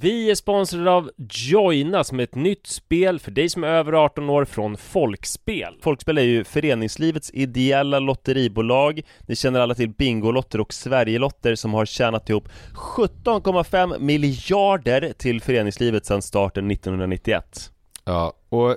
[0.00, 3.92] Vi är sponsrade av Joina som är ett nytt spel för dig som är över
[3.92, 5.78] 18 år från Folkspel.
[5.82, 9.02] Folkspel är ju föreningslivets ideella lotteribolag.
[9.26, 16.06] Ni känner alla till Bingolotter och Sverigelotter som har tjänat ihop 17,5 miljarder till föreningslivet
[16.06, 17.70] sedan starten 1991.
[18.04, 18.76] Ja, och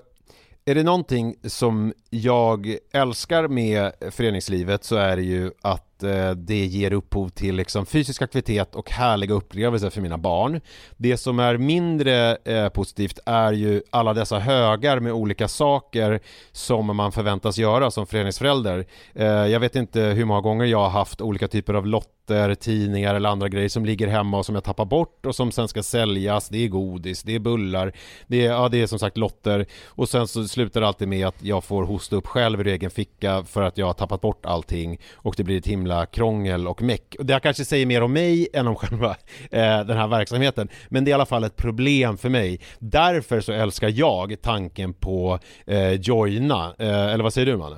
[0.65, 6.65] är det någonting som jag älskar med föreningslivet så är det ju att eh, det
[6.65, 10.61] ger upphov till liksom fysisk aktivitet och härliga upplevelser för mina barn.
[10.97, 16.19] Det som är mindre eh, positivt är ju alla dessa högar med olika saker
[16.51, 18.85] som man förväntas göra som föreningsförälder.
[19.13, 23.15] Eh, jag vet inte hur många gånger jag har haft olika typer av lotter, tidningar
[23.15, 25.83] eller andra grejer som ligger hemma och som jag tappar bort och som sen ska
[25.83, 26.49] säljas.
[26.49, 27.93] Det är godis, det är bullar,
[28.27, 31.27] det är, ja, det är som sagt lotter och sen så slutar det alltid med
[31.27, 34.45] att jag får hosta upp själv ur egen ficka för att jag har tappat bort
[34.45, 37.15] allting och det blir ett himla krångel och meck.
[37.19, 39.09] Det kanske säger mer om mig än om själva
[39.51, 42.59] eh, den här verksamheten, men det är i alla fall ett problem för mig.
[42.79, 47.77] Därför så älskar jag tanken på eh, Joina, eh, eller vad säger du Manne?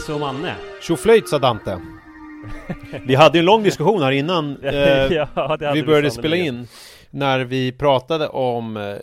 [0.00, 0.54] Nisse och Manne.
[0.82, 1.78] Tjoflöjt sa Dante.
[3.06, 4.74] Vi hade en lång diskussion här innan eh,
[5.12, 6.68] ja, vi började spela in.
[7.10, 8.96] När vi pratade om eh,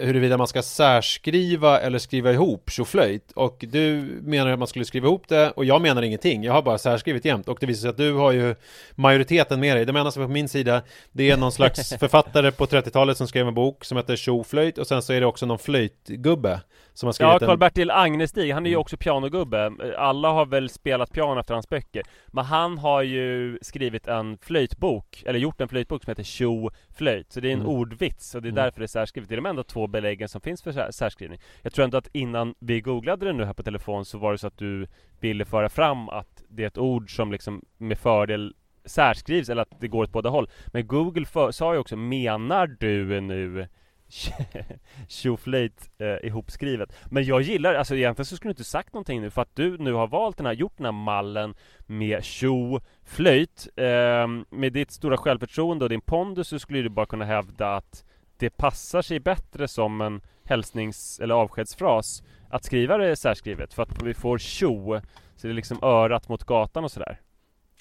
[0.00, 5.06] huruvida man ska särskriva eller skriva ihop tjoflöjt och du menar att man skulle skriva
[5.06, 6.44] ihop det och jag menar ingenting.
[6.44, 8.54] Jag har bara särskrivit jämt och det visar sig att du har ju
[8.94, 9.84] majoriteten med dig.
[9.84, 10.82] Det enda som är på min sida
[11.12, 14.86] det är någon slags författare på 30-talet som skrev en bok som heter Tjoflöjt och
[14.86, 16.60] sen så är det också någon flöjtgubbe
[16.94, 17.46] som har skrivit Ja, en...
[17.46, 18.80] Karl-Bertil Agnestig, han är ju Mm.
[18.80, 24.06] också pianogubbe Alla har väl spelat piano efter hans böcker Men han har ju skrivit
[24.06, 27.72] en flöjtbok Eller gjort en flöjtbok som heter Tjo flöjt Så det är en Mm.
[27.72, 28.64] ordvits och det är Mm.
[28.64, 31.38] därför det är särskrivet Det är de enda två beläggen som finns för sär- särskrivning
[31.62, 34.38] Jag tror ändå att innan vi googlade det nu här på telefon Så var det
[34.38, 34.86] så att du
[35.20, 38.54] ville föra fram att det är ett ord som liksom med fördel
[38.84, 42.66] särskrivs eller att det går åt båda håll Men Google för, sa ju också Menar
[42.66, 43.68] du nu
[45.08, 49.30] tjoflöjt eh, ihopskrivet Men jag gillar, alltså egentligen så skulle du inte sagt någonting nu
[49.30, 51.54] För att du nu har valt den här, gjort den här mallen
[51.86, 57.24] med tjoflöjt eh, Med ditt stora självförtroende och din pondus så skulle du bara kunna
[57.24, 58.04] hävda att
[58.36, 64.02] Det passar sig bättre som en hälsnings eller avskedsfras Att skriva det särskrivet för att
[64.02, 65.00] vi får tjo
[65.36, 67.20] Så det är liksom örat mot gatan och sådär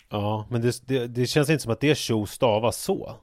[0.09, 3.15] Ja, men det, det, det känns inte som att det tjo stavas så.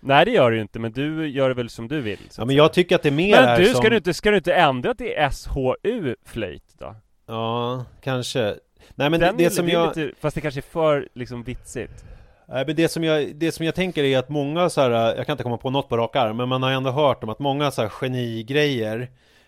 [0.00, 2.44] Nej det gör du ju inte men du gör det väl som du vill Ja,
[2.44, 3.74] men jag tycker att det mer Men är du, som...
[3.74, 6.94] ska du inte, ska du inte ändra till SHU flöjt då?
[7.26, 8.54] Ja, kanske.
[8.94, 9.96] Nej men Den det, är det som är jag...
[9.96, 12.04] lite, Fast det kanske är för liksom vitsigt
[12.52, 15.26] Nej, men det som, jag, det som jag tänker är att många så här, jag
[15.26, 17.38] kan inte komma på något på rak arm, men man har ändå hört om att
[17.38, 19.00] många så här genigrejer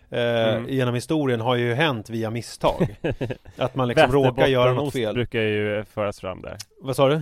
[0.09, 0.19] eh,
[0.55, 0.69] Mm.
[0.69, 2.95] genom historien har ju hänt via misstag.
[3.57, 5.13] att man liksom råkar göra något fel.
[5.13, 7.21] brukar ju föras fram där Vad sa du?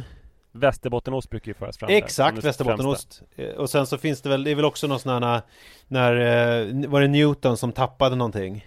[0.52, 3.22] Västerbottenost brukar ju föras fram Exakt, västerbottenost.
[3.36, 5.42] Eh, Och sen så finns det väl, det är väl också någon sån här
[5.88, 8.66] när, eh, var det Newton som tappade någonting?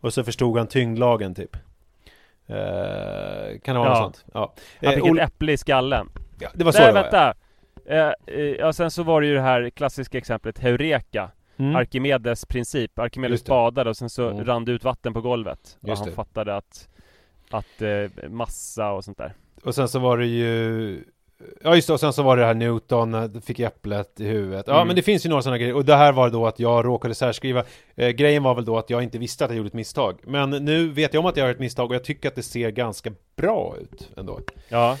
[0.00, 1.56] Och så förstod han tyngdlagen typ.
[2.46, 4.00] Eh, kan det vara Ja.
[4.00, 4.24] något sånt?
[4.34, 4.54] Ja.
[4.84, 7.34] Han fick Ol- ett äpple i skallen ja, det var så Nej det var, vänta!
[7.86, 11.76] Eh, eh, ja sen så var det ju det här klassiska exemplet Heureka Mm.
[11.76, 14.44] Arkimedes princip Arkimedes badade och sen så Mm.
[14.44, 16.12] rann det ut vatten på golvet Och han det.
[16.12, 16.88] fattade att
[17.50, 17.82] Att
[18.28, 19.34] massa och sånt där
[19.64, 21.04] Och sen så var det ju
[21.64, 24.64] Ja just det, och sen så var det här Newton, eh, fick äpplet i huvudet.
[24.68, 24.86] Ja Mm.
[24.86, 25.74] men det finns ju några sådana grejer.
[25.74, 27.64] Och det här var då att jag råkade särskriva.
[27.96, 30.20] Eh, grejen var väl då att jag inte visste att jag gjorde ett misstag.
[30.24, 32.42] Men nu vet jag om att jag har ett misstag och jag tycker att det
[32.42, 34.40] ser ganska bra ut ändå.
[34.68, 34.98] Ja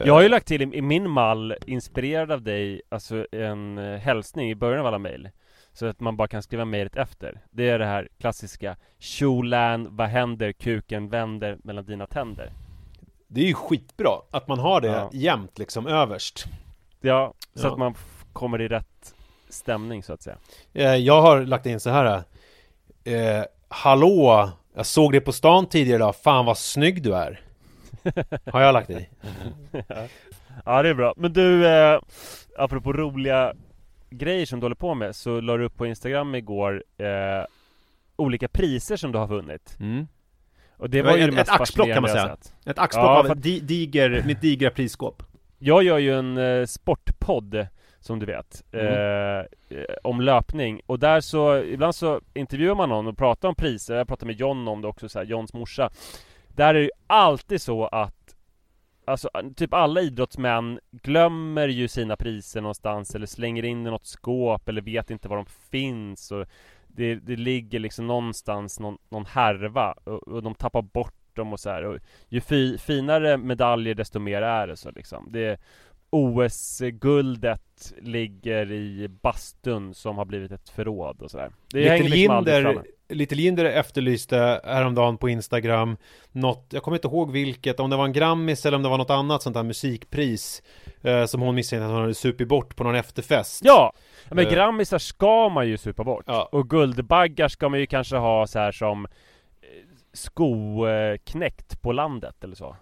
[0.00, 3.78] Eh, Jag har ju lagt till i, i min mall, inspirerad av dig, alltså en
[3.78, 5.28] eh, hälsning i början av alla mejl
[5.72, 10.08] Så att man bara kan skriva mejlet efter Det är det här klassiska Tjolän, vad
[10.08, 12.52] händer, kuken vänder mellan dina tänder
[13.34, 15.10] Det är ju skitbra att man har det Ja.
[15.12, 16.44] jämt liksom överst.
[17.00, 17.72] Ja, så Ja.
[17.72, 17.94] att man
[18.32, 19.14] kommer i rätt
[19.48, 20.36] stämning så att säga
[20.72, 22.22] Eh, jag har lagt in så här.
[23.04, 26.16] Eh, hallå, jag såg dig på stan tidigare idag.
[26.16, 27.40] Fan vad snygg du är.
[28.52, 29.08] Har jag lagt i.
[30.64, 32.00] Ja det är bra, men du, eh,
[32.58, 33.52] apropå roliga
[34.10, 37.06] grejer som du håller på med Så la du upp på Instagram igår eh,
[38.16, 40.06] Olika priser som du har vunnit Mm.
[40.76, 42.36] Och det Det var var ju ett- det mest ett axplock, kan man säga.
[42.66, 45.22] Ett axplock Ja, av för- di diger, mitt digra prisskåp.
[45.58, 47.66] Jag gör ju en eh, sportpodd
[48.00, 48.86] som du vet Mm.
[48.86, 49.38] eh,
[49.78, 53.94] eh, Om löpning och där så Ibland så intervjuar man någon och pratar om priser
[53.96, 55.90] Jag pratade med John om det också så här, Johns morsa
[56.48, 58.14] Där är det ju alltid så att
[59.06, 64.68] Alltså typ alla idrottsmän glömmer ju sina priser någonstans eller slänger in i något skåp
[64.68, 66.46] eller vet inte var de finns och
[66.96, 71.60] det, det ligger liksom någonstans någon, någon härva och, och de tappar bort dem och
[71.60, 71.84] så här.
[71.84, 71.98] Och
[72.28, 75.28] ju fi, finare medaljer desto mer är det så liksom.
[75.30, 75.60] Det
[76.10, 81.50] OS-guldet ligger i bastun som har blivit ett förråd och sådär.
[81.68, 82.84] Det hänger Little liksom aldrig Jinder.
[83.08, 85.96] Little Jinder efterlyste häromdagen på Instagram
[86.32, 88.98] något, jag kommer inte ihåg vilket, om det var en Grammis eller om det var
[88.98, 90.62] något annat sånt här musikpris
[91.04, 93.60] eh, som hon misstänkte att hon hade supit bort på någon efterfest.
[93.64, 93.92] Ja!
[94.30, 94.52] Men Eh.
[94.52, 96.24] grammisar ska man ju supa bort.
[96.26, 96.48] Ja.
[96.52, 99.10] Och guldbaggar ska man ju kanske ha så här som eh,
[100.14, 102.76] skoknäckt på landet eller så.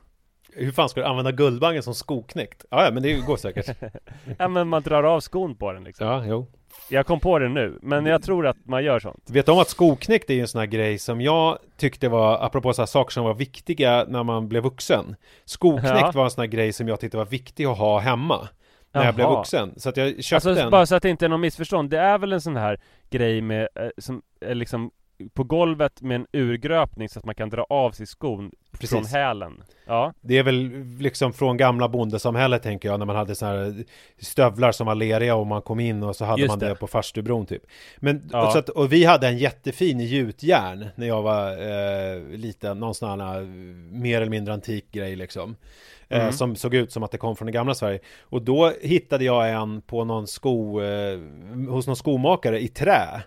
[0.54, 2.64] Hur fan ska du använda Guldbaggen som skoknäckt?
[2.70, 3.76] Ja, ja, men det går säkert.
[4.38, 6.06] Ja men man drar av skon på den liksom.
[6.06, 6.46] ja, jo.
[6.88, 9.30] Jag kom på det nu, men jag tror att man gör sånt.
[9.30, 12.38] Vet du om att skoknäckt är ju en sån här grej som jag tyckte var,
[12.44, 15.16] apropå så här saker som var viktiga när man blev vuxen.
[15.44, 16.12] Skoknäckt Ja.
[16.14, 18.48] var en sån här grej som jag tyckte var viktig att ha hemma.
[18.94, 19.36] När jag blev Jaha.
[19.36, 19.74] vuxen.
[19.76, 20.70] Så att jag köpte Alltså en.
[20.70, 23.40] bara så att det inte är någon missförstånd, det är väl en sån här grej
[23.40, 24.90] med, eh, som är liksom
[25.28, 29.12] på golvet med en urgröpning så att man kan dra av sig skon från Precis.
[29.12, 29.62] hälen.
[29.86, 33.84] Ja, Det är väl liksom från gamla bondesamhället tänker jag när man hade såna här
[34.18, 36.68] stövlar som var leriga och man kom in och så hade Just man det.
[36.68, 36.74] det.
[36.74, 37.62] på farstubron typ.
[37.98, 38.46] Men Ja.
[38.46, 42.94] och, så att, och vi hade en jättefin gjutjärn när jag var eh, liten, någon
[42.94, 43.46] sån här eh,
[43.90, 45.56] mer eller mindre antik grej liksom.
[46.08, 46.32] Eh, Mm.
[46.32, 47.98] som såg ut som att det kom från det gamla Sverige.
[48.22, 51.18] Och då hittade jag en på någon sko, eh,
[51.68, 53.22] hos någon skomakare i trä.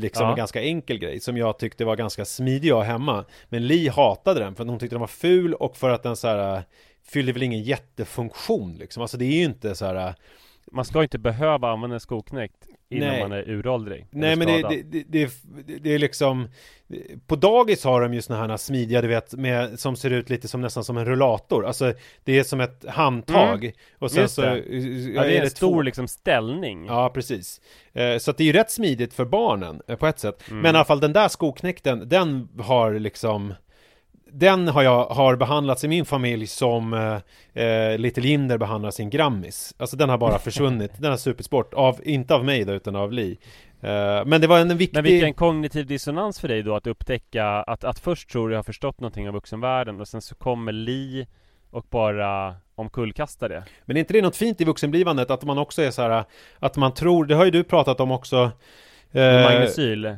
[0.00, 0.30] Liksom Ja.
[0.30, 3.24] en ganska enkel grej som jag tyckte var ganska smidig att ha hemma.
[3.48, 6.16] Men Li hatade den för att hon tyckte den var ful och för att den
[6.16, 6.62] så här äh,
[7.08, 9.02] fyllde väl ingen jättefunktion liksom.
[9.02, 10.14] Alltså det är ju inte så här äh,
[10.72, 13.22] Man ska inte behöva använda en skoknäckt innan Nej.
[13.22, 15.04] man är uråldrig Nej men det, det, det,
[15.66, 16.48] det, det är liksom
[17.26, 20.48] På dagis har de ju såna här smidiga du vet med, Som ser ut lite
[20.48, 21.92] som nästan som en rullator Alltså
[22.24, 24.22] det är som ett handtag Och sen Mm.
[24.24, 24.56] Just så det.
[25.14, 27.60] Ja, det är en stor två- liksom ställning Ja precis
[27.92, 30.62] eh, Så att det är ju rätt smidigt för barnen eh, på ett sätt Mm.
[30.62, 33.54] Men i alla fall den där skoknäkten Den har liksom
[34.38, 36.94] den har jag har behandlats i min familj som
[37.54, 39.74] eh, eh, Little Jinder behandlar sin Grammis.
[39.78, 40.92] Alltså den har bara försvunnit.
[40.98, 43.38] Den har supits bort av, inte av mig då utan av Li.
[43.80, 47.46] Eh, Men det var en viktig Men vilken kognitiv dissonans för dig då att upptäcka
[47.46, 51.26] att, att först tror du har förstått någonting av vuxenvärlden och sen så kommer Li
[51.70, 53.64] och bara omkullkastar det?
[53.84, 56.24] Men är inte det något fint i vuxenblivandet att man också är så här
[56.58, 58.50] Att man tror, det har ju du pratat om också
[59.16, 60.16] eh, Magnesyl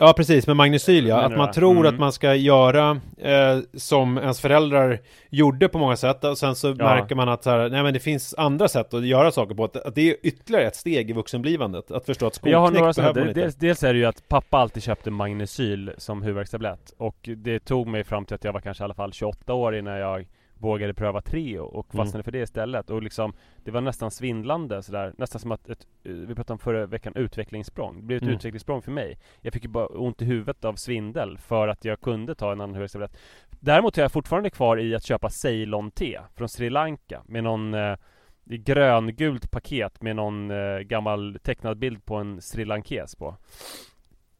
[0.00, 1.16] Ja precis, med magnesyl ja.
[1.16, 1.86] Menar Att man tror Mm.
[1.94, 4.98] att man ska göra eh, som ens föräldrar
[5.30, 8.00] gjorde på många sätt och sen så märker man att så här, nej men det
[8.00, 9.64] finns andra sätt att göra saker på.
[9.64, 11.90] Att, att det är ytterligare ett steg i vuxenblivandet.
[11.90, 13.66] Att förstå att skolknäck några sådana, behöver man dels, inte.
[13.66, 18.04] dels är det ju att pappa alltid köpte Magnesyl som huvudvärkstablett Och det tog mig
[18.04, 20.26] fram till att jag var kanske i alla fall 28 år innan jag
[20.58, 22.04] vågade pröva Treo och Mm.
[22.04, 23.32] fastnade för det istället och liksom
[23.64, 27.12] Det var nästan svindlande sådär, nästan som att ett, eh, vi pratade om förra veckan,
[27.16, 28.34] utvecklingssprång Det blev ett Mm.
[28.34, 32.00] utvecklingssprång för mig Jag fick ju bara ont i huvudet av svindel för att jag
[32.00, 33.16] kunde ta en annan huvudvärkstablett
[33.60, 37.96] Däremot är jag fortfarande kvar i att köpa Ceylon-te från Sri Lanka med någon eh,
[38.44, 43.36] gröngult paket med någon eh, gammal tecknad bild på en Sri Lankes på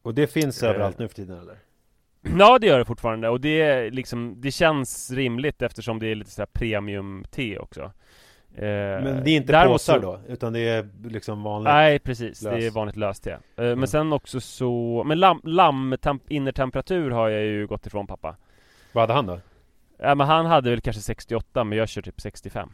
[0.03, 0.71] Och det finns Eh.
[0.71, 1.57] överallt nu för tiden eller?
[2.23, 6.15] Ja det gör det fortfarande och det är liksom Det känns rimligt eftersom det är
[6.15, 7.81] lite såhär premium-te också
[8.55, 8.63] eh,
[9.03, 10.21] Men det är inte däremot påsar så- då?
[10.29, 11.73] Utan det är liksom vanligt?
[11.73, 12.75] Nej precis, det är Lös.
[12.75, 13.31] vanligt löste.
[13.33, 13.87] Eh, Men Mm.
[13.87, 18.37] sen också så Men lamm, temp, innertemperatur har jag ju gått ifrån pappa
[18.93, 19.41] Vad hade han då?
[19.99, 22.69] Ja men han hade väl kanske 68 men jag kör typ 65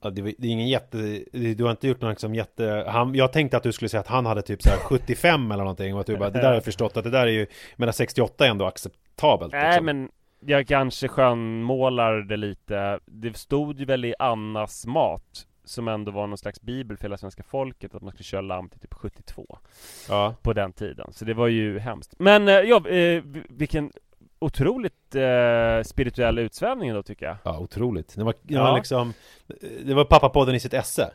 [0.00, 0.96] Ja, det, var, det är ingen jätte,
[1.32, 4.06] du har inte gjort någon liksom jätte, han, jag tänkte att du skulle säga att
[4.06, 6.54] han hade typ så här 75 eller någonting och att du bara, det där har
[6.54, 9.86] jag förstått att det där är ju, menar 68 är ändå acceptabelt Nej liksom.
[9.86, 10.08] men
[10.40, 13.00] jag kanske skönmålar det lite.
[13.06, 17.16] Det stod ju väl i Annas mat Som ändå var någon slags bibel för hela
[17.16, 19.58] svenska folket Att man skulle köra lamm till typ 72
[20.08, 21.12] Ja, På den tiden.
[21.12, 22.14] Så det var ju hemskt.
[22.18, 23.92] Men eh, ja, eh, vilken
[24.38, 28.16] otroligt eh, spirituell utsvävning då tycker jag ja otroligt.
[28.16, 28.62] Det var, det Ja.
[28.62, 29.12] var liksom,
[29.84, 31.10] det var pappapodden i sitt esse.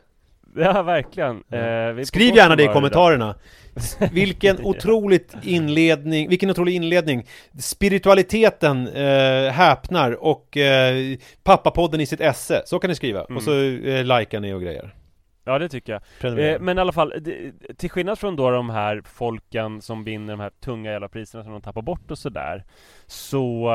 [0.56, 1.56] Ja verkligen Ja.
[1.58, 3.34] eh, Skriv gärna det i kommentarerna.
[4.12, 7.26] Vilken otroligt inledning, vilken otrolig inledning.
[7.60, 12.62] Spiritualiteten eh, häpnar och eh, pappapodden i sitt esse.
[12.66, 13.24] Så kan ni skriva.
[13.24, 13.36] Mm.
[13.36, 14.94] Och så eh, likar ni och grejer.
[15.44, 16.38] Ja det tycker jag.
[16.38, 20.32] Eh, men i alla fall, det, till skillnad från då de här folken som vinner
[20.32, 22.64] de här tunga jävla priserna som de tappar bort och sådär
[23.06, 23.70] Så,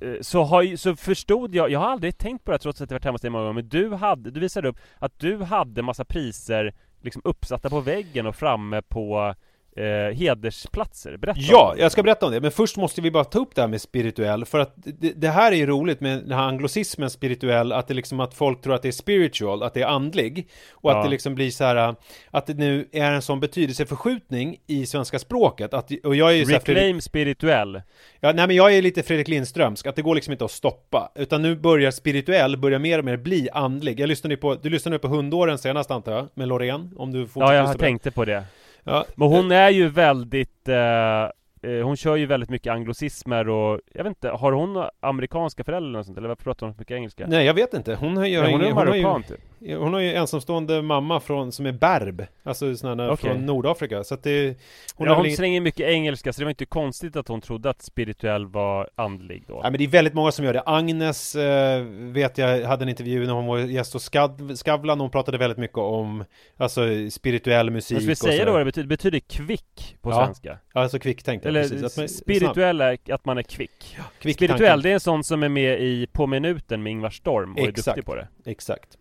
[0.00, 2.94] eh, så, har, så förstod jag, jag har aldrig tänkt på det trots att jag
[2.94, 5.82] varit hemma hos dig många gånger Men du hade, du visade upp att du hade
[5.82, 9.34] massa priser liksom uppsatta på väggen och framme på
[9.78, 13.38] eh, hedersplatser, berätta Ja, jag ska berätta om det, men först måste vi bara ta
[13.38, 16.32] upp det här med spirituell, för att det, det här är ju roligt med den
[16.32, 19.82] här anglosismen spirituell, att det liksom att folk tror att det är spiritual, att det
[19.82, 20.98] är andlig, och Ja.
[20.98, 21.94] att det liksom blir så här
[22.30, 26.44] att det nu är en sån betydelseförskjutning i svenska språket, att, och jag är ju
[26.44, 27.82] så här, Fredrik, Reclaim spirituell.
[28.20, 31.12] Ja, nej men jag är lite Fredrik Lindströmsk, att det går liksom inte att stoppa,
[31.14, 34.00] utan nu börjar spirituell, börjar mer och mer bli andlig.
[34.00, 37.54] Jag lyssnade på, du lyssnade på hundåren senast antar jag, med Loreen, om du fortsätter
[37.54, 38.44] Ja, jag tänkte på det
[38.88, 41.22] Ja, Men hon är ju väldigt eh,
[41.62, 45.90] eh, Hon kör ju väldigt mycket anglosismer och Jag vet inte, har hon amerikanska föräldrar
[45.90, 46.18] eller sånt?
[46.18, 47.26] Eller varför pratar hon så mycket engelska?
[47.28, 50.82] Nej jag vet inte, hon har ju, hon är marockan typ hon har ju ensamstående
[50.82, 53.30] mamma från, som är berb, alltså sån här Okej.
[53.30, 54.58] från Nordafrika, så att det
[54.94, 57.70] Hon ja, hon inget, slänger mycket engelska så det var inte konstigt att hon trodde
[57.70, 61.34] att spirituell var andlig då Nej men det är väldigt många som gör det, Agnes
[61.34, 65.38] eh, vet jag hade en intervju när hon var gäst hos Skav, Skavlan, hon pratade
[65.38, 66.24] väldigt mycket om
[66.56, 68.88] Alltså spirituell musik Men ska vi säga då vad det betyder?
[68.88, 70.58] Betyder kvick på Ja, svenska?
[70.74, 71.84] Ja, alltså kvicktänkt, ja, Eller precis.
[71.84, 75.24] Att man är spirituell är att man är kvick Kvick Spirituell, det är en sån
[75.24, 77.84] som är med i På minuten med Ingvar Storm och är Exakt.
[77.86, 78.98] duktig på det Exakt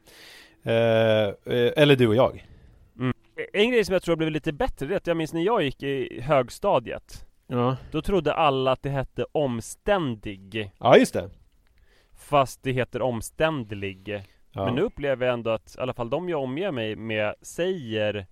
[0.67, 2.45] Eller du och jag.
[3.53, 5.41] En grej som jag tror har blivit lite bättre, det är att jag minns när
[5.41, 7.25] jag gick i högstadiet.
[7.47, 10.71] Ja, Då trodde alla att det hette omständig.
[10.79, 11.29] Ja just det.
[12.15, 14.23] Fast det heter omständlig.
[14.51, 14.65] Ja.
[14.65, 18.25] Men nu upplever jag ändå att i alla fall de jag omger mig med säger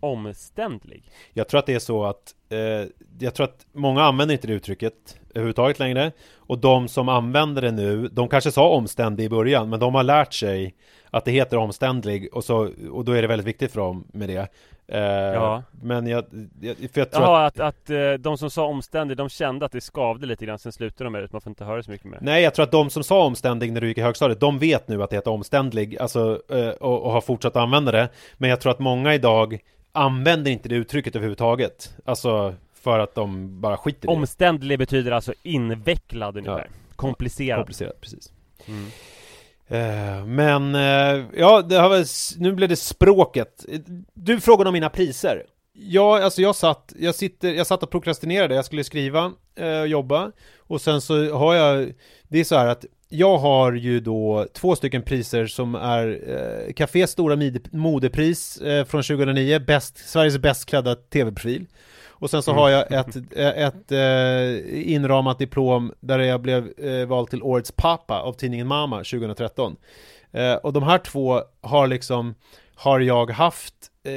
[0.00, 1.10] omständlig.
[1.32, 2.35] Jag tror att det är så att eh,
[3.18, 7.70] jag tror att många använder inte det uttrycket överhuvudtaget längre och de som använder det
[7.70, 10.74] nu, de kanske sa omständig i början men de har lärt sig
[11.10, 14.28] att det heter omständlig och, så, och då är det väldigt viktigt för dem med
[14.28, 14.48] det
[14.88, 15.00] eh,
[15.34, 15.62] Ja.
[15.82, 16.24] Men jag,
[16.60, 19.66] jag, för jag tror Jaha, att, att, att eh, de som sa omständig, de kände
[19.66, 21.90] att det skavde lite grann, sen slutade de med det, man får inte höra så
[21.90, 24.40] mycket mer Nej, jag tror att de som sa omständig när du gick i högstadiet,
[24.40, 28.08] de vet nu att det heter omständlig, alltså, eh, och, och har fortsatt använda det.
[28.34, 29.58] Men jag tror att många idag
[29.96, 31.96] använder inte det uttrycket överhuvudtaget.
[32.04, 32.35] Alltså,
[32.74, 34.12] för att de bara skiter i det.
[34.12, 38.32] Omständlig betyder alltså invecklad ungefär, komplicerad Komplicerat, precis.
[38.66, 38.86] mm.
[39.68, 42.04] Eh, men, eh, ja, det har väl,
[42.38, 43.66] nu blev det språket.
[44.14, 45.42] Du frågade om mina priser.
[45.72, 50.32] Ja, alltså jag satt, jag sitter, jag satt och prokrastinerade, jag skulle skriva, eh, jobba
[50.58, 51.92] och sen så har jag,
[52.28, 56.72] det är så här att jag har ju då två stycken priser som är eh,
[56.72, 57.38] Cafés stora
[57.70, 61.66] modepris eh, från 2009, bäst, Sveriges bäst klädda tv-profil.
[62.18, 67.30] Och sen så har jag ett, ett eh, inramat diplom där jag blev eh, vald
[67.30, 69.76] till Årets pappa av tidningen Mama 2013.
[70.32, 72.34] Eh, och de här två har liksom,
[72.74, 74.12] har jag haft eh,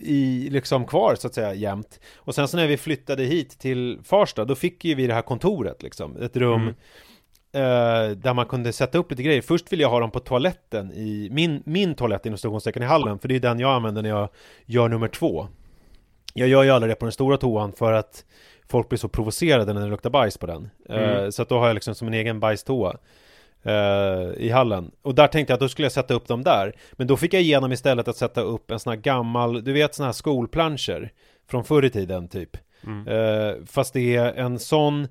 [0.00, 2.00] i, liksom kvar så att säga jämt.
[2.16, 5.22] Och sen så när vi flyttade hit till Farsta, då fick ju vi det här
[5.22, 6.74] kontoret liksom, ett rum Mm.
[7.52, 9.42] eh, där man kunde sätta upp lite grejer.
[9.42, 13.18] Först ville jag ha dem på toaletten i min, min toalett inom stationstecken i hallen,
[13.18, 14.28] för det är den jag använder när jag
[14.66, 15.48] gör nummer två.
[16.34, 18.24] Jag gör ju aldrig det på den stora toan för att
[18.68, 20.70] folk blir så provocerade när det luktar bajs på den.
[20.88, 21.32] Eh, Mm.
[21.32, 22.96] så att då har jag liksom som en egen bajstoa
[23.62, 24.90] eh, i hallen.
[25.02, 26.72] Och där tänkte jag att då skulle jag sätta upp dem där.
[26.92, 29.94] Men då fick jag igenom istället att sätta upp en sån här gammal, du vet
[29.94, 31.10] såna här skolplanscher
[31.50, 32.56] från förr i tiden typ.
[32.86, 33.08] Mm.
[33.08, 35.08] Eh, fast det är en sån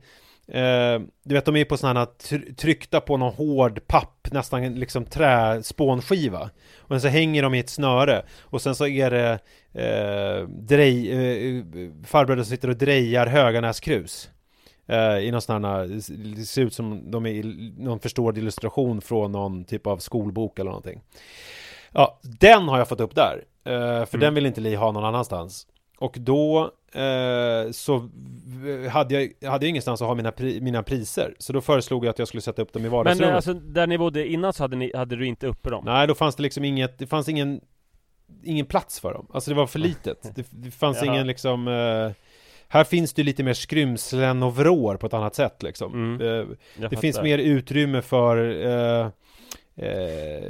[0.51, 4.75] eh, Du vet de är på såna här tr- tryckta på någon hård papp Nästan
[4.75, 6.49] liksom träspånskiva.
[6.77, 8.25] Och sen så hänger de i ett snöre.
[8.41, 9.39] Och sen så är det
[9.73, 11.63] eh, drej, eh,
[12.05, 14.29] Farbröder som sitter och drejar Höganäskrus.
[14.87, 15.87] Eh, I någon sån här
[16.37, 20.59] Det ser ut som de är i någon förstådd illustration Från någon typ av skolbok
[20.59, 21.01] eller någonting.
[21.91, 23.43] Ja, den har jag fått upp där.
[23.65, 24.19] Eh, För Mm.
[24.19, 25.67] den vill inte Li ha någon annanstans
[25.99, 28.09] och då eh, så
[28.91, 31.35] hade jag, hade jag ingenstans att ha mina, pri, mina priser.
[31.39, 33.29] Så då föreslog jag att jag skulle sätta upp dem i Men vardagsrummet.
[33.29, 35.83] eh, alltså, där ni bodde innan så hade, ni, hade du inte uppe dem?
[35.85, 37.61] Nej, då fanns det liksom inget, det fanns ingen
[38.43, 40.31] Ingen plats för dem, alltså det var för litet.
[40.35, 42.11] Det, det fanns ingen liksom eh,
[42.67, 45.93] Här finns det lite mer skrymslen och vrår på ett annat sätt liksom.
[45.93, 49.07] Mm, eh, Det finns mer utrymme för eh,
[49.75, 50.43] eh,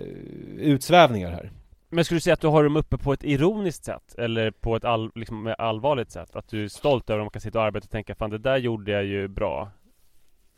[0.58, 1.52] utsvävningar här
[1.90, 4.16] Men skulle du säga att du har dem uppe på ett ironiskt sätt?
[4.18, 6.36] Eller på ett all, liksom, allvarligt sätt?
[6.36, 8.38] Att du är stolt över att man kan sitta och arbeta och tänka Fan det
[8.38, 9.72] där gjorde jag ju bra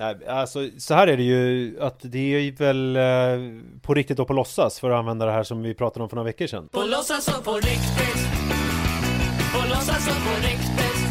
[0.01, 4.27] Nej, alltså så här är det ju att det är väl eh, på riktigt och
[4.27, 6.69] på låtsas för att använda det här som vi pratade om för några veckor sedan.
[6.71, 8.27] På låtsas och på riktigt
[9.53, 11.01] På låtsas och på riktigt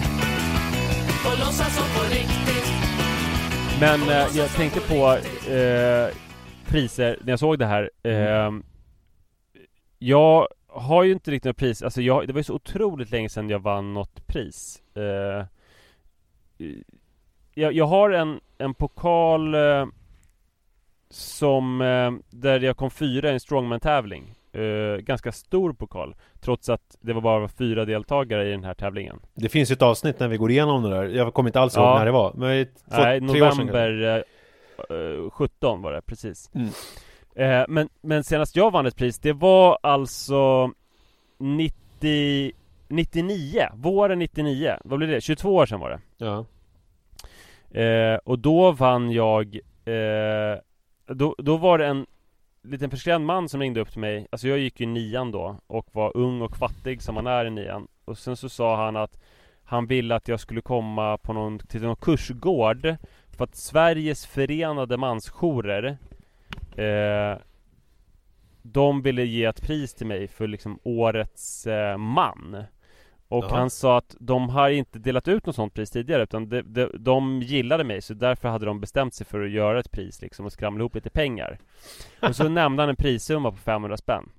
[1.24, 2.72] På låtsas och på riktigt
[3.80, 5.12] Men eh, jag tänkte på
[5.52, 6.14] eh,
[6.66, 8.50] priser när jag såg det här eh,
[10.02, 13.28] Jag har ju inte riktigt något pris, alltså jag, det var ju så otroligt länge
[13.28, 15.46] sedan jag vann något pris eh,
[17.54, 19.86] jag, jag har en, en pokal eh,
[21.10, 24.34] som, eh, där jag kom fyra i en strongman-tävling
[25.00, 29.48] Ganska stor pokal Trots att det var bara fyra deltagare i den här tävlingen Det
[29.48, 31.04] finns ju ett avsnitt när vi går igenom det där.
[31.04, 31.98] Jag kommer inte alls ihåg Ja.
[31.98, 32.32] när det var.
[32.34, 36.68] Men två, Nej, november eh, eh, 17 var det, precis Mm.
[37.36, 40.72] Eh, men, men senast jag vann ett pris, det var alltså
[41.38, 42.52] 90
[42.88, 45.20] 99, våren 99, vad blev det?
[45.20, 46.44] 22 år sedan var det Ja.
[47.80, 50.58] eh, Och då vann jag eh,
[51.14, 52.06] då, då var det en
[52.62, 55.86] liten förskrämd man som ringde upp till mig Alltså jag gick ju nian då och
[55.92, 59.20] var ung och fattig som man är i nian Och sen så sa han att
[59.64, 62.96] Han ville att jag skulle komma på någon, till någon kursgård
[63.36, 65.98] För att Sveriges förenade mansjourer
[66.78, 67.38] eh,
[68.62, 72.64] De ville ge ett pris till mig för liksom årets eh, man.
[73.28, 73.58] Och Jaha.
[73.58, 76.90] han sa att de har inte delat ut något sånt pris tidigare utan de, de,
[76.98, 80.46] de gillade mig så därför hade de bestämt sig för att göra ett pris liksom
[80.46, 81.58] och skramla ihop lite pengar.
[82.22, 84.30] Och så nämnde han en prissumma på 500 spänn.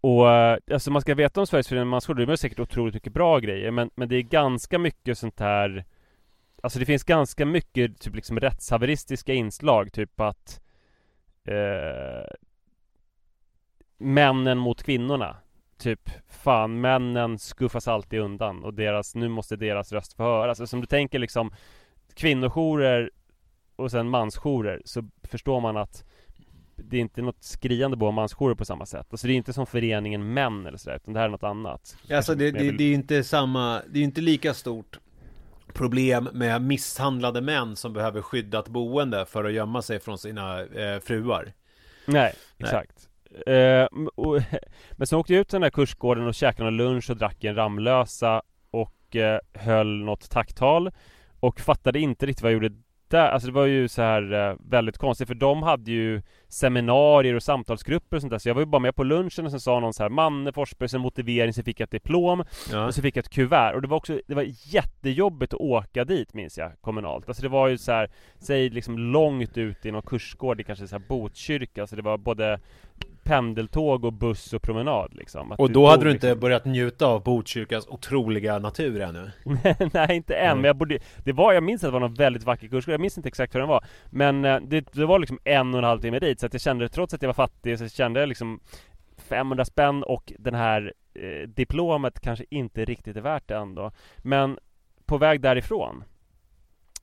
[0.00, 3.12] Och eh, alltså man ska veta om Sveriges Förenade Mansjourer, det är säkert otroligt mycket
[3.12, 5.84] bra grejer men, men det är ganska mycket sånt här
[6.62, 10.60] Alltså det finns ganska mycket typ liksom rättshaveristiska inslag, typ att
[11.48, 12.26] eh,
[13.98, 15.36] Männen mot kvinnorna
[15.78, 20.60] Typ, fan männen skuffas alltid undan och deras, nu måste deras röst få höras.
[20.60, 21.54] Alltså, om du tänker liksom
[22.14, 23.10] kvinnojourer
[23.76, 26.04] och sen mansjourer så förstår man att
[26.76, 29.06] det är inte något skriande av mansjourer på samma sätt.
[29.10, 31.96] Alltså det är inte som föreningen Män eller sådär, utan det här är något annat.
[32.10, 34.98] Alltså det, det, det är inte samma, det är inte lika stort
[35.76, 41.00] problem med misshandlade män som behöver skyddat boende för att gömma sig från sina eh,
[41.00, 41.52] fruar.
[42.04, 42.68] Nej, Nej.
[42.68, 43.08] exakt.
[43.46, 43.84] Eh,
[44.14, 44.40] och,
[44.96, 47.44] men sen åkte jag ut till den där kursgården och käkade någon lunch och drack
[47.44, 50.90] en Ramlösa och eh, höll något tacktal
[51.40, 52.74] och fattade inte riktigt vad jag gjorde
[53.08, 53.28] där.
[53.28, 57.42] Alltså det var ju så här eh, väldigt konstigt för de hade ju seminarier och
[57.42, 58.38] samtalsgrupper och sånt där.
[58.38, 60.52] Så jag var ju bara med på lunchen och sen sa någon så här Manne
[60.52, 62.86] Forsberg, sen motivering, sen fick jag ett diplom Ja.
[62.86, 63.74] och så fick jag ett kuvert.
[63.74, 67.28] Och det var också, det var jättejobbigt att åka dit minns jag kommunalt.
[67.28, 70.86] Alltså det var ju så här, säg liksom långt ut i någon kursgård i kanske
[70.88, 71.86] så här Botkyrka.
[71.86, 72.58] Så det var både
[73.22, 75.52] pendeltåg och buss och promenad liksom.
[75.52, 79.30] Att Och då hade du inte liksom- börjat njuta av Botkyrkas otroliga natur ännu?
[79.92, 80.58] Nej inte än, Mm.
[80.58, 83.00] men jag borde, det var, jag minns att det var någon väldigt vacker kursgård, jag
[83.00, 85.84] minns inte exakt hur den var Men eh, det, det var liksom en och en
[85.84, 88.28] halv timme dit, så att jag kände, trots att jag var fattig, så kände jag
[88.28, 88.60] liksom
[89.16, 94.58] 500 spänn och den här eh, diplomet kanske inte riktigt är värt det ändå Men
[95.06, 96.04] på väg därifrån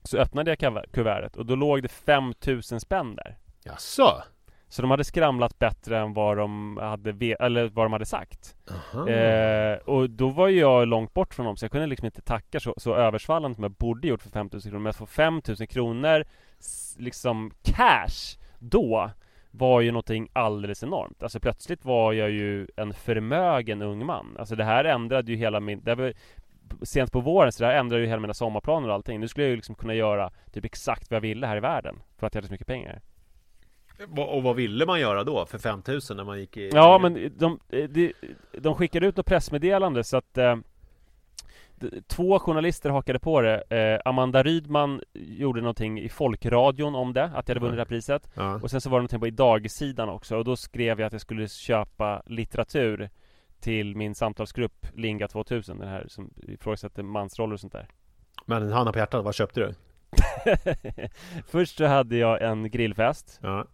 [0.04, 4.24] Så öppnade jag kuver- kuvertet och då låg det 5000 spänn där Jaså?
[4.68, 8.56] Så de hade skramlat bättre än vad de hade, eller vad de hade sagt.
[9.10, 12.22] Eh, och då var ju jag långt bort från dem så jag kunde liksom inte
[12.22, 15.68] tacka så, så översvallande som jag borde gjort för 5000 kronor Men att få 5000
[15.68, 16.24] kronor
[16.98, 19.12] liksom cash då
[19.56, 21.24] var ju någonting alldeles enormt.
[21.24, 24.36] Alltså plötsligt var jag ju en förmögen ung man.
[24.40, 26.14] Alltså det här ändrade ju hela min det var,
[26.82, 29.20] Sent på våren så det här ändrade ju hela mina sommarplaner och allting.
[29.20, 31.96] Nu skulle jag ju liksom kunna göra typ exakt vad jag ville här i världen
[32.18, 33.02] För att jag hade så mycket pengar.
[34.18, 36.70] Och vad ville man göra då för 5000 när man gick i...
[36.74, 38.14] Ja men de, de,
[38.52, 40.56] de skickade ut något pressmeddelande så att eh,
[42.08, 47.48] Två journalister hakade på det eh, Amanda Rydman gjorde någonting i Folkradion om det, att
[47.48, 48.60] jag hade vunnit det här priset Ja.
[48.64, 51.22] Och sen så var det någonting på Idagsidan också och då skrev jag att jag
[51.22, 53.10] skulle köpa litteratur
[53.60, 57.88] Till min samtalsgrupp Linga 2000, den här som ifrågasätter mansroller och sånt där
[58.46, 59.74] Men Hanna på hjärtat, vad köpte du?
[61.48, 63.66] Först så hade jag en grillfest Ja.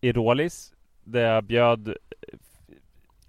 [0.00, 1.94] i Rålis Där jag bjöd eh,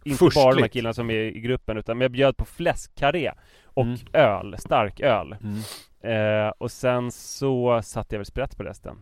[0.03, 0.35] Inte Furstligt.
[0.35, 3.31] bara de här killarna som är i gruppen utan jag bjöd på fläskkarré
[3.73, 3.97] Och Mm.
[4.13, 6.45] öl, stark öl Mm.
[6.45, 8.97] eh, Och sen så satte jag väl sprätt på resten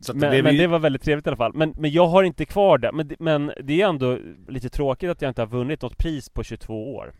[0.00, 0.60] att det men, men ju...
[0.60, 3.10] det var väldigt trevligt i alla fall Men, men jag har inte kvar det men,
[3.18, 6.94] men det är ändå lite tråkigt att jag inte har vunnit något pris på 22
[6.94, 7.12] år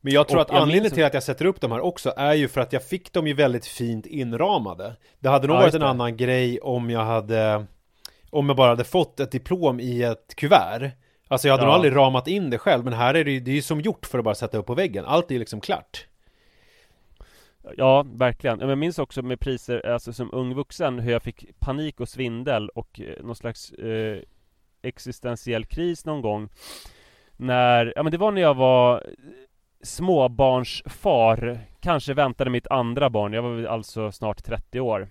[0.00, 1.80] Men jag tror Och att jag anledningen minns- till att jag sätter upp de här
[1.80, 4.96] också är ju för att jag fick dem ju väldigt fint inramade.
[5.18, 5.86] Det hade nog Ja, varit en det.
[5.88, 7.64] annan grej om jag hade
[8.30, 10.90] om jag bara hade fått ett diplom i ett kuvert.
[11.28, 11.66] Alltså jag hade Ja.
[11.66, 13.80] nog aldrig ramat in det själv, men här är det ju, det är ju som
[13.80, 15.04] gjort för att bara sätta upp på väggen.
[15.04, 16.06] Allt är ju liksom klart.
[17.76, 18.60] Ja, verkligen.
[18.60, 22.68] Jag minns också med priser, alltså som ung vuxen, hur jag fick panik och svindel
[22.68, 24.18] och eh, någon slags eh,
[24.82, 26.48] existentiell kris någon gång
[27.36, 29.02] När, ja men det var när jag var
[29.82, 35.08] småbarnsfar Kanske väntade mitt andra barn, jag var alltså snart 30 år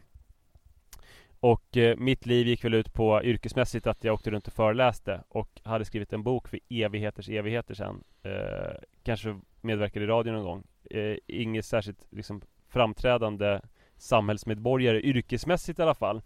[1.45, 5.23] och eh, mitt liv gick väl ut på yrkesmässigt att jag åkte runt och föreläste
[5.29, 10.43] och hade skrivit en bok för evigheters evigheter sedan, eh, Kanske medverkade i radio någon
[10.43, 10.63] gång.
[10.91, 13.61] Eh, Inget särskilt liksom framträdande
[13.97, 16.21] samhällsmedborgare yrkesmässigt i alla fall.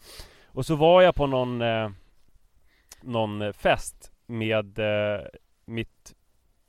[0.45, 1.89] Och så var jag på någon eh,
[3.01, 5.21] Någon fest med eh,
[5.65, 6.15] mitt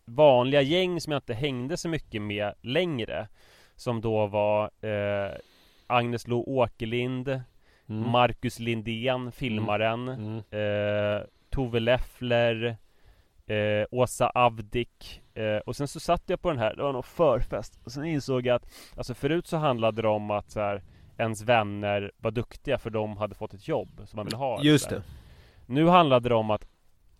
[0.04, 3.28] vanliga gäng som jag inte hängde så mycket med längre
[3.76, 5.34] Som då var eh,
[5.86, 7.40] Agnes Lo Åkerlind
[7.94, 10.08] Marcus Lindén, filmaren.
[10.08, 10.36] Mm.
[10.36, 12.76] eh, Tove Leffler.
[13.46, 17.02] Eh, Åsa Avdik eh, Och sen så satt jag på den här, det var någon
[17.02, 17.80] förfest.
[17.84, 20.82] Och sen insåg jag att Alltså förut så handlade det om att så här,
[21.18, 24.88] Ens vänner var duktiga för de hade fått ett jobb som man ville ha Just
[24.88, 25.02] det.
[25.66, 26.66] Nu handlade det om att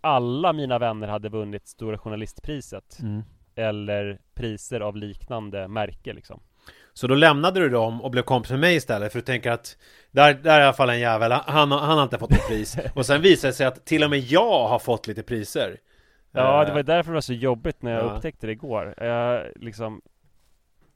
[0.01, 2.99] Alla mina vänner hade vunnit Stora Journalistpriset.
[3.01, 3.23] Mm.
[3.55, 6.41] Eller priser av liknande märke liksom
[6.93, 9.77] Så då lämnade du dem och blev kompis med mig istället för du tänker att
[10.11, 12.77] där, där är i alla fall en jävel, han, han har inte fått något pris.
[12.95, 15.77] Och sen visar det sig att till och med jag har fått lite priser.
[16.31, 18.11] Ja, Eh, det var därför det var så jobbigt när jag Ja.
[18.15, 18.93] upptäckte det igår.
[18.97, 20.01] Jag liksom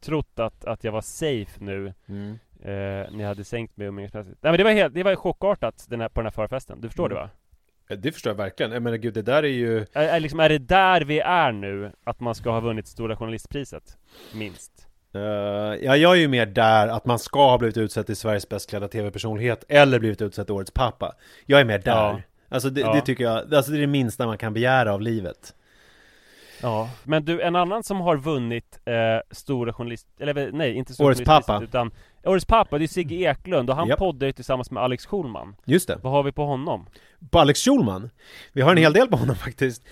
[0.05, 2.31] trott att, att jag var safe nu Mm.
[2.62, 4.38] eh, när jag hade sänkt mig umgängesmässigt.
[4.41, 6.81] Nej men det var helt, det var chockartat den här, på den här förfesten.
[6.81, 7.15] Du förstår Mm.
[7.17, 7.29] det va?
[7.95, 8.71] Det förstår jag verkligen.
[8.71, 9.77] Jag menar gud, det där är ju...
[9.93, 11.91] Är, är, liksom, är det där vi är nu?
[12.03, 13.97] Att man ska ha vunnit Stora Journalistpriset?
[14.34, 14.88] Minst.
[15.15, 15.21] Eh,
[15.86, 18.69] ja, jag är ju mer där att man ska ha blivit utsedd till Sveriges bäst
[18.69, 21.15] klädda tv-personlighet eller blivit utsedd till årets pappa.
[21.45, 21.91] Jag är mer där.
[21.91, 22.21] Ja.
[22.49, 22.93] Alltså det, Ja.
[22.93, 25.56] det tycker jag, alltså det är det minsta man kan begära av livet.
[26.62, 28.93] Ja, men du, en annan som har vunnit eh,
[29.32, 30.08] Stora Journalist...
[30.19, 31.62] Eller nej, inte Stora Årets pappa.
[31.63, 31.91] Utan
[32.23, 33.99] Årets pappa, det är Sigge Eklund och han Japp.
[33.99, 35.99] poddar ju tillsammans med Alex Schulman Just det.
[36.04, 36.86] Vad har vi på honom?
[37.32, 38.10] På Alex Schulman.
[38.54, 39.84] Vi har en hel del på honom faktiskt.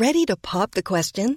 [0.00, 1.36] Ready to pop the question?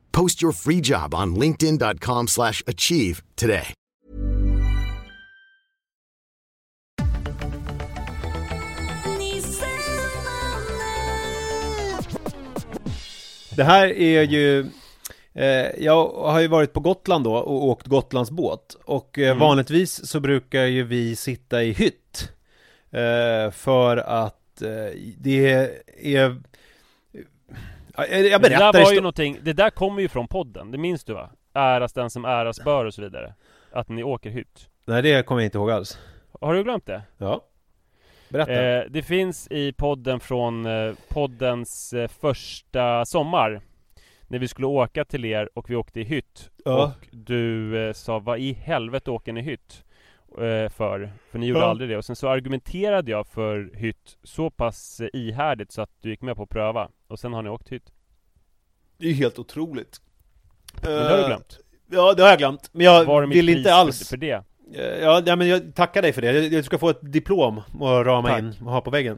[0.11, 3.73] Post your free job on linkedin.com/achieve slash achieve today.
[13.55, 14.59] Det här är ju
[15.33, 19.39] eh, Jag har ju varit på Gotland då och åkt Gotlandsbåt Och eh, Mm.
[19.39, 22.29] vanligtvis så brukar ju vi sitta i hytt
[22.91, 25.69] eh, För att eh, det
[26.03, 26.41] är
[27.97, 30.71] Jag jag Men det berättar där var ju någonting, det där kommer ju från podden,
[30.71, 31.29] det minns du va?
[31.53, 33.33] Äras den som äras bör och så vidare
[33.71, 35.99] Att ni åker hytt Nej det kommer jag inte ihåg alls
[36.41, 37.01] Har du glömt det?
[37.17, 37.45] Ja
[38.29, 43.61] Berätta Eh, det finns i podden från eh, poddens eh, första sommar
[44.27, 46.83] När vi skulle åka till er och vi åkte i hytt Ja.
[46.83, 49.83] Och du eh, sa vad i helvete åker ni hytt?
[50.37, 51.65] Eh, för, för ni gjorde Ja.
[51.69, 55.89] aldrig det och sen så argumenterade jag för hytt så pass eh, ihärdigt så att
[56.01, 57.91] du gick med på att pröva Och sen har ni åkt hytt
[58.97, 60.01] Det är ju helt otroligt
[60.81, 61.59] Men det har du Eh, glömt
[61.91, 64.43] Ja det har jag glömt Men jag vill inte alls för det?
[64.75, 66.47] Eh, Ja, ja, men jag tackar dig för det.
[66.47, 68.39] Jag- ska få ett diplom och rama Tack.
[68.39, 69.17] in och ha på väggen.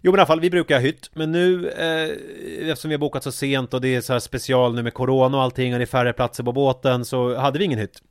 [0.00, 1.10] Jo men i alla fall, vi brukar ha hytt.
[1.14, 4.74] Men nu, eh, eftersom vi har bokat så sent och det är så här special
[4.74, 7.64] nu med corona och allting och det är färre platser på båten så hade vi
[7.64, 8.02] ingen hytt.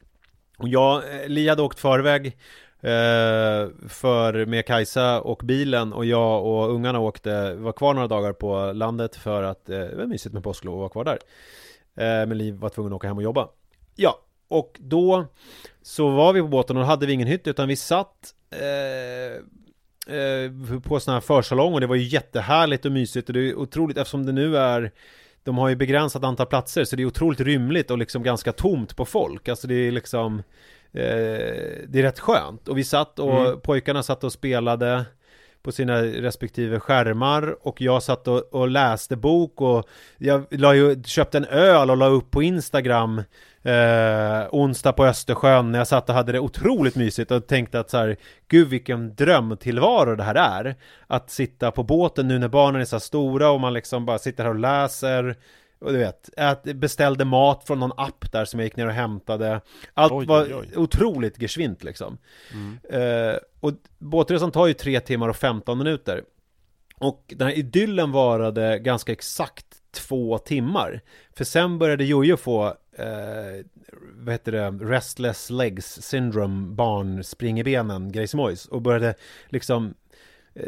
[0.63, 2.25] Och jag, eh, Li hade åkt förväg
[2.81, 8.33] eh, för med Kajsa och bilen och jag och ungarna åkte, var kvar några dagar
[8.33, 11.19] på landet för att eh, det var mysigt med påsklov och vara kvar där.
[11.95, 13.47] Eh, men Liv var tvungen att åka hem och jobba.
[13.95, 15.25] Ja, och då
[15.81, 19.33] så var vi på båten och då hade vi ingen hytt utan vi satt eh,
[20.15, 20.51] eh,
[20.83, 23.97] på sån här försalong och det var ju jättehärligt och mysigt och det är otroligt
[23.97, 24.91] eftersom det nu är
[25.43, 28.95] de har ju begränsat antal platser så det är otroligt rymligt och liksom ganska tomt
[28.95, 29.49] på folk.
[29.49, 30.39] Alltså det är liksom
[30.91, 31.03] eh,
[31.87, 33.59] Det är rätt skönt och vi satt och Mm.
[33.59, 35.05] pojkarna satt och spelade
[35.63, 41.03] på sina respektive skärmar och jag satt och, och läste bok och jag la ju,
[41.03, 43.21] köpte en öl och la upp på Instagram
[43.63, 47.89] eh, onsdag på Östersjön när jag satt och hade det otroligt mysigt och tänkte att
[47.89, 48.15] så här,
[48.47, 50.75] gud vilken drömtillvaro det här är.
[51.07, 54.43] Att sitta på båten nu när barnen är så stora och man liksom bara sitter
[54.43, 55.35] här och läser
[55.83, 58.93] och du vet, ät, beställde mat från någon app där som jag gick ner och
[58.93, 59.61] hämtade.
[59.93, 60.69] Allt Oj, var oj, oj.
[60.77, 62.17] otroligt geschwint liksom.
[62.89, 66.23] Eh, Och båtresan tar ju 3 timmar och 15 minuter.
[66.99, 71.01] Och den här idyllen varade ganska exakt två timmar.
[71.35, 72.65] För sen började Jojo få
[72.97, 73.65] eh,
[74.15, 79.15] vad heter det, restless legs syndrome, barn, spring i benen, grejsimojs och började
[79.49, 79.93] liksom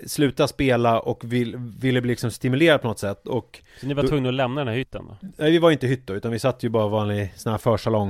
[0.07, 4.03] sluta spela och vill, ville bli liksom stimulerad på något sätt och Så ni var
[4.03, 5.17] Du- tvungna att lämna den här hytten då?
[5.37, 8.09] Nej vi var inte hytt då, utan vi satt ju bara vanlig sån här försalong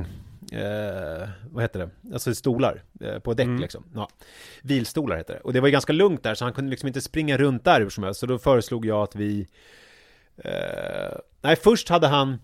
[0.52, 2.14] eh, Vad heter det?
[2.14, 3.62] Alltså stolar eh, på däck Mm.
[3.62, 4.10] liksom ja.
[4.62, 7.02] Vilstolar heter det Och det var ju ganska lugnt där så han kunde liksom inte
[7.02, 9.48] springa runt där hur som helst Så då föreslog jag att vi
[10.38, 12.38] eh, Nej först hade han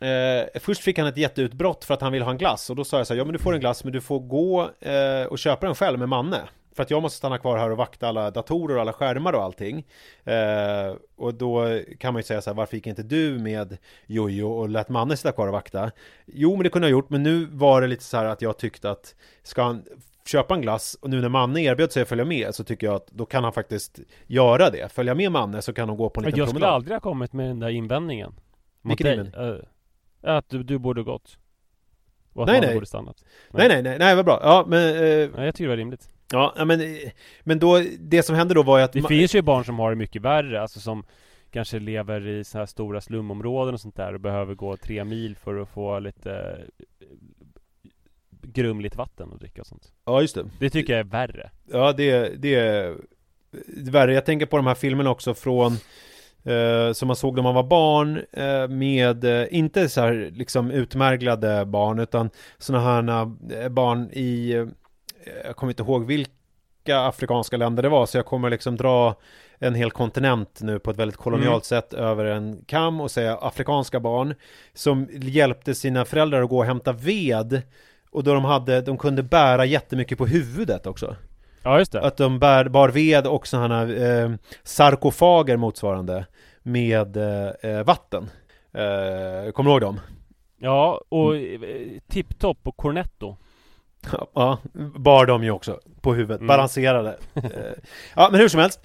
[0.00, 2.84] Eh, först fick han ett jätteutbrott för att han ville ha en glass och då
[2.84, 5.24] sa jag så här, ja men du får en glass men du får gå eh,
[5.26, 6.40] och köpa den själv med Manne
[6.74, 9.42] För att jag måste stanna kvar här och vakta alla datorer och alla skärmar och
[9.42, 9.86] allting.
[10.24, 14.48] Eh, Och då kan man ju säga så här, varför gick inte du med Jojo
[14.52, 15.90] och lät Manne sitta kvar och vakta?
[16.26, 18.42] Jo men det kunde jag ha gjort, men nu var det lite så här att
[18.42, 19.84] jag tyckte att Ska han
[20.26, 22.96] köpa en glass och nu när Manne erbjöd sig att följa med så tycker jag
[22.96, 24.92] att då kan han faktiskt göra det.
[24.92, 26.74] Följa med Manne så kan de gå på en liten Jag skulle promenad.
[26.76, 28.34] aldrig ha kommit med den där invändningen
[28.82, 29.58] Mot Vilken dig.
[30.22, 31.38] Eh, Att du, du borde gått.
[32.32, 32.74] Och att Nej, nej.
[32.74, 33.24] borde stannat.
[33.50, 36.10] Nej nej nej, nej vad bra, ja men eh, Nej, jag tycker det var rimligt
[36.32, 36.80] Ja, men,
[37.42, 39.78] men då, det som hände då var ju att Det ma- finns ju barn som
[39.78, 41.04] har det mycket värre, alltså som
[41.50, 45.36] kanske lever i så här stora slumområden och sånt där och behöver gå tre mil
[45.36, 46.32] för att få lite
[47.00, 47.06] eh,
[48.42, 49.92] grumligt vatten att dricka och sånt.
[50.04, 50.44] Ja, just det.
[50.60, 51.50] Det tycker jag är värre.
[51.72, 52.96] Ja, det, det är
[53.90, 54.14] värre.
[54.14, 55.72] Jag tänker på de här filmerna också från
[56.44, 60.70] eh, som man såg när man var barn eh, med, eh, inte så här liksom
[60.70, 63.30] utmärglade barn utan sådana här
[63.62, 64.66] eh, barn i, eh,
[65.44, 69.14] jag kommer inte ihåg vilka afrikanska länder det var så jag kommer liksom dra
[69.58, 71.82] en hel kontinent nu på ett väldigt kolonialt Mm.
[71.82, 74.34] sätt över en kam och säga afrikanska barn
[74.74, 77.62] som hjälpte sina föräldrar att gå och hämta ved
[78.10, 81.16] och då de hade, de kunde bära jättemycket på huvudet också.
[81.62, 82.00] Ja, just det.
[82.00, 84.30] Att de bär, bar ved och sådana eh,
[84.62, 86.26] sarkofager motsvarande
[86.62, 88.30] med eh, vatten.
[88.72, 90.00] Eh, kommer du ihåg dem?
[90.58, 91.60] Ja, och eh,
[92.08, 93.36] Tipptopp och Cornetto.
[94.34, 94.58] Ja,
[94.96, 96.46] bar de ju också på huvudet, Mm.
[96.48, 97.16] balanserade.
[97.34, 97.42] Eh,
[98.16, 98.80] ja, men hur som helst.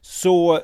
[0.00, 0.60] Så, eh,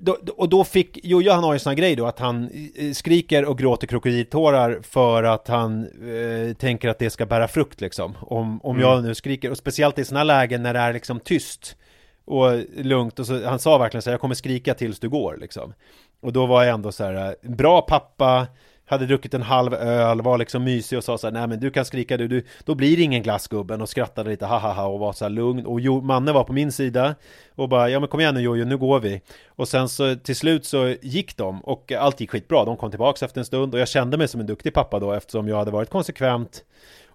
[0.00, 2.50] då, och då fick Jojo, han har ju en sån här grej då att han
[2.76, 7.80] eh, skriker och gråter krokodiltårar för att han eh, tänker att det ska bära frukt
[7.80, 8.16] liksom.
[8.20, 8.88] Om, om Mm.
[8.88, 11.76] jag nu skriker, och speciellt i såna här lägen när det är liksom tyst
[12.24, 15.36] och lugnt och så, han sa verkligen så här, jag kommer skrika tills du går
[15.40, 15.74] liksom.
[16.22, 18.46] Och då var jag ändå så här, bra pappa,
[18.86, 21.70] hade druckit en halv öl, var liksom mysig och sa så här, nej men du
[21.70, 22.44] kan skrika du, du.
[22.64, 25.30] Då blir det ingen glassgubben och skrattade lite ha ha ha och var så här
[25.30, 25.66] lugn.
[25.66, 27.14] Och jo, Manne var på min sida
[27.54, 29.20] och bara, ja men kom igen nu Jojo, nu går vi.
[29.48, 33.22] Och sen så till slut så gick de och allt gick skitbra, de kom tillbaks
[33.22, 35.70] efter en stund och jag kände mig som en duktig pappa då eftersom jag hade
[35.70, 36.64] varit konsekvent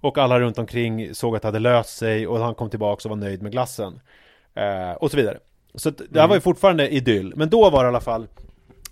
[0.02, 3.10] och alla runt omkring såg att det hade löst sig och han kom tillbaks och
[3.10, 4.00] var nöjd med glassen.
[4.56, 5.38] Eh, och så vidare.
[5.76, 8.28] Så det här var ju fortfarande idyll, men då var det i alla fall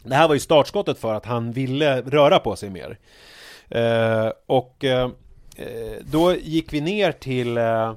[0.10, 2.98] det här var ju startskottet för att han ville röra på sig mer.
[3.70, 5.10] Eh, och eh,
[5.56, 7.94] eh, då gick vi ner till eh,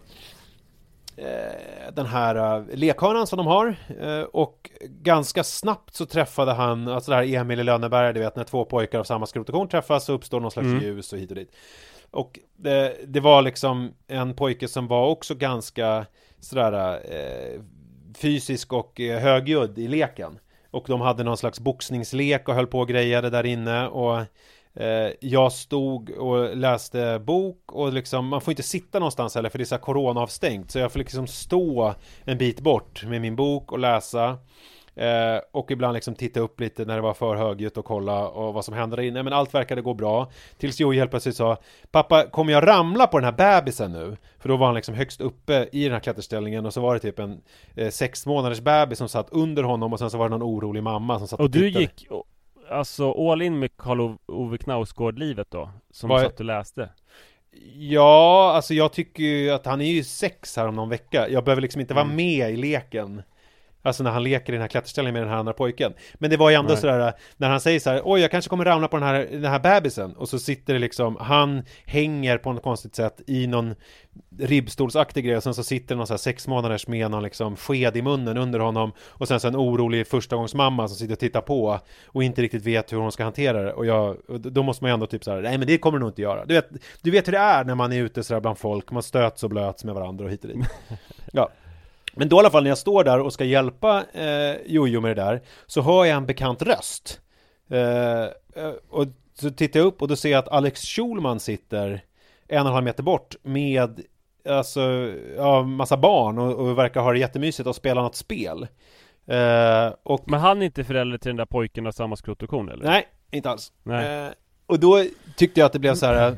[1.17, 3.77] eh, den här eh, lekhörnan som de har
[4.33, 8.45] och ganska snabbt så träffade han, alltså det här Emil i Lönneberga, du vet när
[8.45, 10.83] två pojkar av samma skrot och korn träffas så uppstår någon slags Mm.
[10.83, 11.57] ljus och hit och dit.
[12.11, 16.07] Och det, det var liksom en pojke som var också ganska
[16.41, 17.01] sådär
[18.19, 20.39] fysisk och högljudd i leken.
[20.71, 23.87] Och de hade någon slags boxningslek och höll på och grejade där inne.
[23.89, 24.19] Och
[24.75, 29.59] eh, jag stod och läste bok och liksom, man får inte sitta någonstans heller för
[29.59, 30.71] det är så här coronaavstängt.
[30.71, 34.39] Så jag får liksom stå en bit bort med min bok och läsa
[35.01, 38.55] eh, och ibland liksom titta upp lite när det var för högljutt och kolla och
[38.55, 41.57] vad som hände där inne men allt verkade gå bra tills Joey helt plötsligt sa
[41.91, 44.17] Pappa, kommer jag ramla på den här bebisen nu?
[44.39, 47.01] För då var han liksom högst uppe i den här klätterställningen och så var det
[47.01, 47.41] typ en
[47.77, 50.83] eh, sex månaders bebis som satt under honom och sen så var det någon orolig
[50.83, 51.83] mamma som satt Och du tittade.
[51.83, 52.25] gick o-
[52.71, 55.71] alltså all in med Karl-Ove Knausgård-livet då?
[55.91, 56.89] Som Vad är- satt och läste?
[57.75, 61.29] Ja, alltså jag tycker ju att han är ju sex här om någon vecka.
[61.29, 62.17] Jag behöver liksom inte vara Mm.
[62.17, 63.23] med i leken.
[63.83, 65.93] Alltså när han leker i den här klätterställningen med den här andra pojken.
[66.15, 66.81] Men det var ju ändå Nej.
[66.81, 69.45] sådär, när han säger så här, oj jag kanske kommer ramla på den här, den
[69.45, 70.13] här bebisen.
[70.13, 73.75] Och så sitter det liksom, han hänger på något konstigt sätt i någon
[74.39, 75.37] ribbstolsaktig grej.
[75.37, 78.37] Och sen så sitter någon så här sex månaders med någon liksom sked i munnen
[78.37, 78.93] under honom.
[79.09, 81.81] Och sen så en orolig förstagångsmamma som sitter och tittar på.
[82.07, 83.73] Och inte riktigt vet hur hon ska hantera det.
[83.73, 85.99] Och, jag, och då måste man ju ändå typ så här, nej men det kommer
[85.99, 86.45] du nog inte göra.
[86.45, 86.69] Du vet,
[87.03, 88.91] du vet hur det är när man är ute sådär bland folk.
[88.91, 90.67] Man stöts och blöts med varandra och hit och dit.
[91.33, 91.51] Ja.
[92.13, 95.17] Men då i alla fall när jag står där och ska hjälpa eh, Jojo med
[95.17, 97.21] det där Så hör jag en bekant röst
[97.71, 98.23] eh,
[98.65, 102.05] eh, Och så tittar jag upp och då ser jag att Alex Schulman sitter
[102.49, 104.01] En och en halv meter bort med
[104.49, 108.67] Alltså, ja, massa barn och, och verkar ha det jättemysigt och spela något spel
[109.27, 112.49] eh, Och Men han är inte förälder till den där pojken av samma skrot och
[112.51, 112.85] korn eller?
[112.85, 113.73] Nej, inte alls.
[113.83, 114.27] Nej.
[114.27, 114.33] Eh,
[114.67, 115.05] och då
[115.37, 116.37] tyckte jag att det blev så här.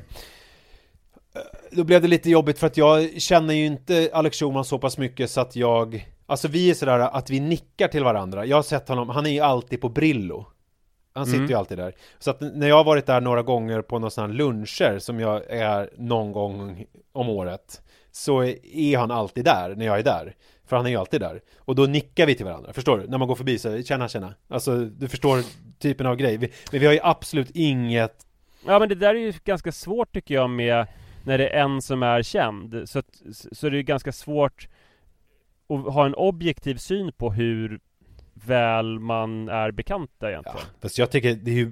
[1.72, 4.98] Då blev det lite jobbigt för att jag känner ju inte Alex Schulman så pass
[4.98, 8.46] mycket så att jag Alltså vi är sådär att vi nickar till varandra.
[8.46, 10.46] Jag har sett honom, han är ju alltid på Brillo.
[11.14, 11.50] Han sitter Mm.
[11.50, 11.94] ju alltid där.
[12.18, 15.42] Så att när jag har varit där några gånger på några sådana luncher som jag
[15.50, 20.34] är någon gång om året Så är han alltid där när jag är där.
[20.66, 21.40] För han är ju alltid där.
[21.58, 23.06] Och då nickar vi till varandra, förstår du?
[23.08, 24.34] När man går förbi så, tjena tjena.
[24.48, 25.38] Alltså du förstår
[25.78, 26.36] typen av grej.
[26.36, 28.26] Vi, Men vi har ju absolut inget
[28.66, 30.86] Ja men det där är ju ganska svårt tycker jag med
[31.24, 34.68] När det är en som är känd Så, att, så är det ju ganska svårt
[35.68, 37.80] Att ha en objektiv syn på hur
[38.34, 40.58] Väl man är bekanta egentligen.
[40.60, 41.66] Ja, fast jag tycker det är, ju,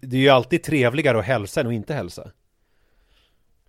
[0.00, 2.30] det, är ju, är alltid trevligare att hälsa än att inte hälsa.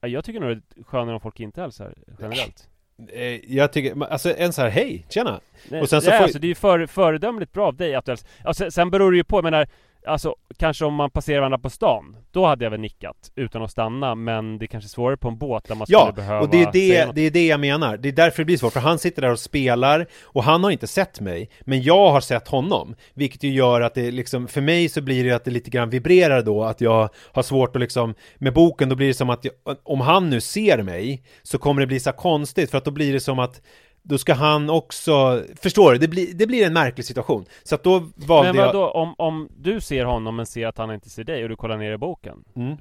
[0.02, 2.70] Ja, Jag tycker nog det är skönare om folk inte hälsar generellt.
[3.14, 5.40] Eh, Jag tycker, alltså en så här hej, tjena!
[5.70, 7.96] Nej, Och sen så nej, får- alltså, det är ju för, föredömligt bra av dig
[7.96, 8.54] att du hälsar.
[8.54, 9.68] Sen, sen beror det ju på, jag menar
[10.08, 13.72] alltså kanske om man passerar varandra på stan Då hade jag väl nickat utan att
[13.72, 16.50] stanna Men det är kanske svårare på en båt där man Ja, skulle behöva och
[16.50, 17.98] det är det, det är det jag menar.
[17.98, 20.72] Det är därför det blir svårt, för han sitter där och spelar och han har
[20.72, 22.96] inte sett mig, men jag har sett honom.
[23.14, 25.90] Vilket ju gör att det liksom, för mig så blir det att det lite grann
[25.90, 29.46] vibrerar då, att jag har svårt att liksom, med boken då blir det som att
[29.46, 29.54] jag,
[29.84, 33.14] om han nu ser mig, så kommer det bli så konstigt, för att då blir
[33.14, 33.62] det som att
[34.08, 35.98] då ska han också, förstår du?
[35.98, 37.46] Det blir, det blir en märklig situation.
[37.64, 38.66] Så att då valde Men jag...
[38.74, 41.56] vadå, om, om du ser honom men ser att han inte ser dig och du
[41.56, 42.78] kollar ner i boken Mm.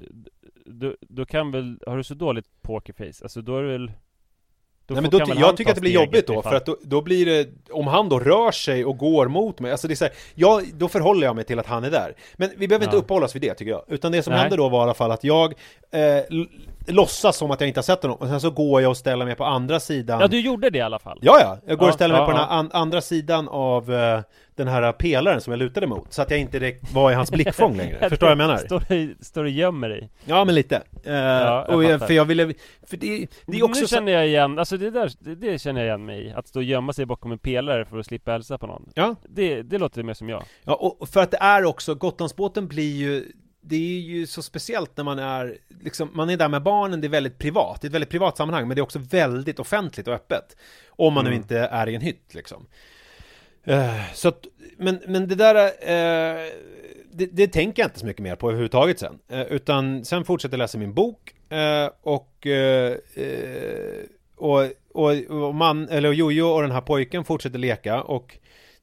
[0.65, 3.23] då, då kan väl, har du så dåligt pokerface?
[3.23, 3.91] Alltså då är det väl
[4.85, 7.01] då Nej men då, jag tycker att det blir jobbigt då, för att då, då
[7.01, 10.05] blir det, om han då rör sig och går mot mig, alltså det är så
[10.05, 12.13] här, jag, då förhåller jag mig till att han är där.
[12.35, 13.01] Men vi behöver inte Ja.
[13.01, 14.41] uppehålla oss vid det tycker jag, utan det som Nej.
[14.41, 15.53] hände då var i alla fall att jag
[15.91, 16.01] eh,
[16.87, 19.25] låtsas som att jag inte har sett honom, och sen så går jag och ställer
[19.25, 21.19] mig på andra sidan Ja du gjorde det i alla fall?
[21.21, 23.47] Ja, ja, jag går Ja, och ställer mig ja, på den här an, andra sidan
[23.47, 24.21] av eh,
[24.55, 27.31] den här pelaren som jag lutade mot, så att jag inte direkt var i hans
[27.31, 28.09] blickfång längre.
[28.09, 28.57] Förstår du vad jag menar?
[28.57, 30.09] Står du, står du gömmer dig?
[30.25, 30.81] Ja, men lite.
[31.03, 32.53] Eh, jag och jag, för jag ville,
[32.87, 35.81] för det, det är också nu känner jag igen, alltså det där, det, det känner
[35.81, 38.31] jag igen mig i Att stå och gömma sig bakom en pelare för att slippa
[38.31, 39.15] hälsa på någon Ja.
[39.29, 42.95] Det, det låter mer som jag Ja, och för att det är också, Gotlandsbåten blir
[42.95, 43.25] ju
[43.67, 47.07] det är ju så speciellt när man är, liksom, man är där med barnen, det
[47.07, 50.07] är väldigt privat, det är ett väldigt privat sammanhang, men det är också väldigt offentligt
[50.07, 50.57] och öppet.
[50.89, 51.41] Om man nu Mm.
[51.41, 52.65] inte är i en hytt liksom.
[53.63, 54.45] Eh, så att,
[54.77, 56.51] men, men det där, eh,
[57.11, 59.19] det, det tänker jag inte så mycket mer på överhuvudtaget sen.
[59.29, 61.33] Eh, utan sen fortsätter jag läsa min bok,
[62.01, 62.47] och,
[64.35, 64.63] och,
[64.93, 68.37] och, och man, eller Jojo och den här pojken fortsätter leka, och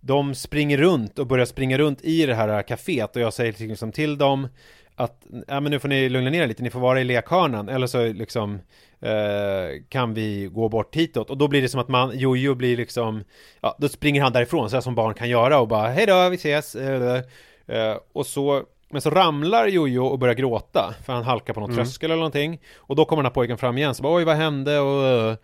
[0.06, 3.92] de springer runt och börjar springa runt i det här kaféet och jag säger liksom
[3.92, 4.48] till dem
[4.96, 7.68] att ja, men nu får ni lugna ner er lite, ni får vara i lekhörnan
[7.68, 8.60] eller så liksom
[9.00, 11.30] eh, kan vi gå bort hitåt?
[11.30, 13.24] Och då blir det som att man, Jojo blir liksom
[13.60, 16.28] ja, då springer han därifrån så här som barn kan göra och bara hej då,
[16.28, 16.74] vi ses.
[16.74, 21.74] Eh, och så men så ramlar Jojo och börjar gråta för han halkar på någon
[21.74, 22.60] tröskel eller någonting.
[22.76, 24.78] Och då kommer den här pojken fram igen så bara oj vad hände?
[24.78, 25.36] Och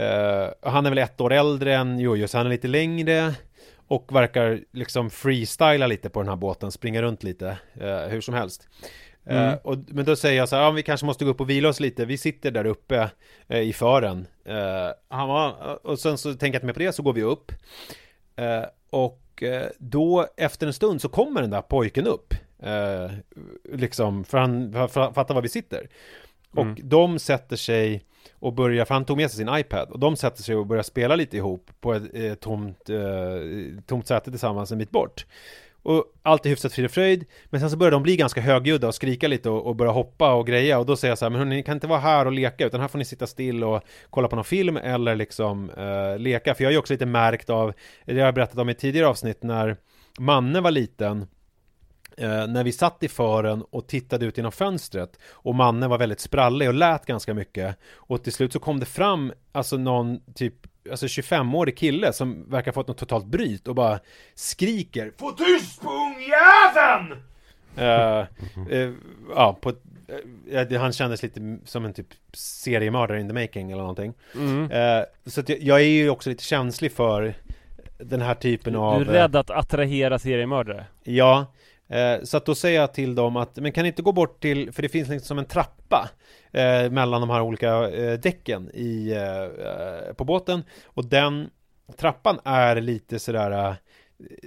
[0.00, 3.34] eh, han är väl ett år äldre än Jojo så han är lite längre
[3.88, 8.34] och verkar liksom freestyla lite på den här båten, springa runt lite eh, hur som
[8.34, 8.68] helst.
[9.26, 9.48] Mm.
[9.48, 11.50] Eh, och, men då säger jag så här, ja, vi kanske måste gå upp och
[11.50, 13.10] vila oss lite, vi sitter där uppe
[13.48, 14.26] eh, i fören.
[14.44, 17.22] Eh, han var, och sen så tänker jag inte mer på det, så går vi
[17.22, 17.52] upp.
[18.36, 22.34] Eh, och eh, då efter en stund så kommer den där pojken upp.
[22.62, 23.10] Eh,
[23.72, 25.88] liksom, för han för, för, fattar var vi sitter.
[26.50, 26.76] Och Mm.
[26.82, 30.42] de sätter sig och börjar, för han tog med sig sin iPad och de sätter
[30.42, 34.78] sig och börjar spela lite ihop på ett eh, tomt, eh, tomt säte tillsammans en
[34.78, 35.26] bit bort.
[35.82, 38.88] Och allt är hyfsat frid och fröjd, men sen så börjar de bli ganska högljudda
[38.88, 41.30] och skrika lite och, och börja hoppa och greja och då säger jag så här,
[41.30, 43.64] men hörni, ni kan inte vara här och leka utan här får ni sitta still
[43.64, 47.06] och kolla på någon film eller liksom eh, leka, för jag är ju också lite
[47.06, 47.72] märkt av,
[48.04, 49.76] det har jag berättat om i tidigare avsnitt när
[50.18, 51.26] Manne var liten
[52.18, 56.20] Eh, när vi satt i fören och tittade ut genom fönstret och mannen var väldigt
[56.20, 60.54] sprallig och lät ganska mycket och till slut så kom det fram alltså någon typ
[60.90, 63.98] alltså 25-årig kille som verkar ha fått något totalt bryt och bara
[64.34, 67.22] skriker Få tyst på ungjäveln!
[67.76, 68.18] Eh,
[68.78, 68.90] eh,
[69.34, 69.68] ja, på,
[70.50, 74.14] eh, det- han kändes lite som en typ seriemördare in the making eller någonting.
[74.34, 74.68] mm.
[75.26, 77.34] Så att jag, jag är ju också lite känslig för
[77.98, 79.04] den här typen av...
[79.04, 80.84] Du är rädd att attrahera seriemördare?
[81.02, 81.46] Ja,
[81.88, 84.42] eh, så att då säger jag till dem att men kan ni inte gå bort
[84.42, 86.10] till, för det finns liksom som en trappa
[86.52, 91.50] eh, mellan de här olika eh, däcken i, eh, på båten och den
[91.96, 93.74] trappan är lite sådär eh,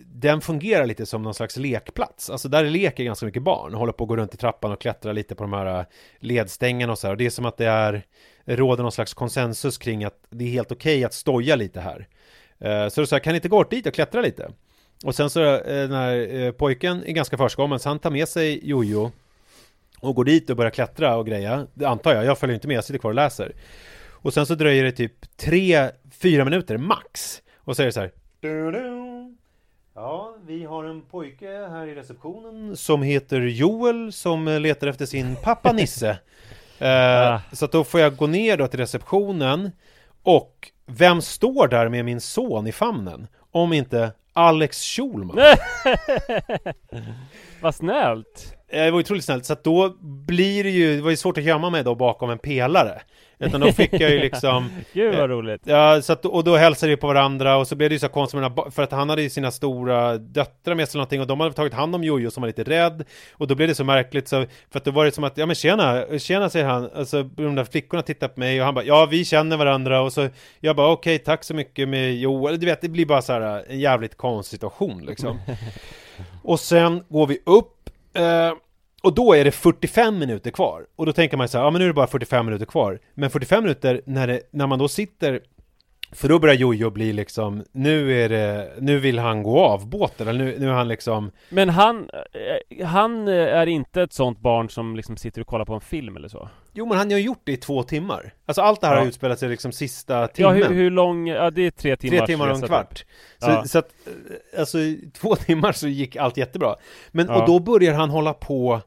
[0.06, 4.04] den fungerar lite som någon slags lekplats, alltså där leker ganska mycket barn, håller på
[4.04, 5.86] att gå runt i trappan och klättra lite på de här eh,
[6.20, 7.12] ledstängerna och så här.
[7.12, 8.04] och det är som att det är
[8.46, 12.08] råder någon slags konsensus kring att det är helt okej att stoja lite här.
[12.60, 14.52] Eh, Så då sa jag, kan ni inte gå bort dit och klättra lite?
[15.06, 18.28] Och sen så eh, den här eh, pojken är ganska förskommen så han tar med
[18.28, 19.12] sig Jojo
[20.00, 21.68] och går dit och börjar klättra och greja.
[21.74, 23.52] Det antar jag, jag följer inte med, jag sitter kvar och läser.
[24.10, 27.41] Och sen så dröjer det typ tre, fyra minuter max.
[27.58, 28.12] Och så är det så här.
[28.39, 29.36] "Du-du.
[29.95, 35.36] Ja, vi har en pojke här i receptionen som heter Joel som letar efter sin
[35.43, 36.18] pappa Nisse.
[36.82, 36.88] Eh,
[37.34, 37.41] Ah.
[37.52, 39.72] Så att då får jag gå ner då till receptionen
[40.24, 43.28] och vem står där med min son i famnen?
[43.52, 45.38] Om inte Alex Schulman.
[47.62, 48.56] Vad snällt!
[48.72, 51.44] Det var otroligt snällt, så att då blir det ju, det var ju svårt att
[51.44, 53.02] gömma mig då bakom en pelare.
[53.40, 55.62] Utan då fick jag ju liksom Gud Eh, vad roligt!
[55.66, 58.10] Ja, så att, och då hälsade vi på varandra och så blev det ju så
[58.10, 61.40] konstigt för att han hade ju sina stora döttrar med sig eller någonting och de
[61.40, 64.28] hade tagit hand om Jojo som var lite rädd och då blev det så märkligt
[64.28, 67.24] så, för att då var det som att, ja men tjena, tjena säger han, alltså
[67.24, 70.30] de där flickorna tittar på mig och han bara, ja vi känner varandra och så,
[70.60, 73.66] jag bara okej, tack så mycket med Joel, du vet, det blir bara så här
[73.70, 75.40] en jävligt konstig situation liksom.
[76.44, 77.76] och sen går vi upp
[78.14, 78.54] Eh,
[79.04, 80.86] och då är det 45 minuter kvar.
[80.95, 83.00] Och då tänker man så här, ja men nu är det bara 45 minuter kvar.
[83.14, 85.41] Men 45 minuter när, det, när man då sitter
[86.12, 90.28] för då börjar Jojo bli liksom, nu är det, nu vill han gå av båten,
[90.28, 92.10] eller nu, nu är han liksom Men han,
[92.80, 95.82] eh, han eh, är inte ett sånt barn som liksom sitter och kollar på en
[95.82, 96.49] film eller så?
[96.74, 98.99] Jo men han har gjort det i två timmar Alltså allt det här Ja.
[99.01, 102.18] har utspelat sig liksom sista Ja, timmen hur, hur lång, ja det är tre timmar
[102.18, 103.05] Tre timmar och en kvart
[103.38, 103.64] så, Ja.
[103.66, 106.76] så att, eh, alltså i två timmar så gick allt jättebra
[107.12, 107.41] Men, Ja.
[107.41, 108.82] och då börjar han hålla på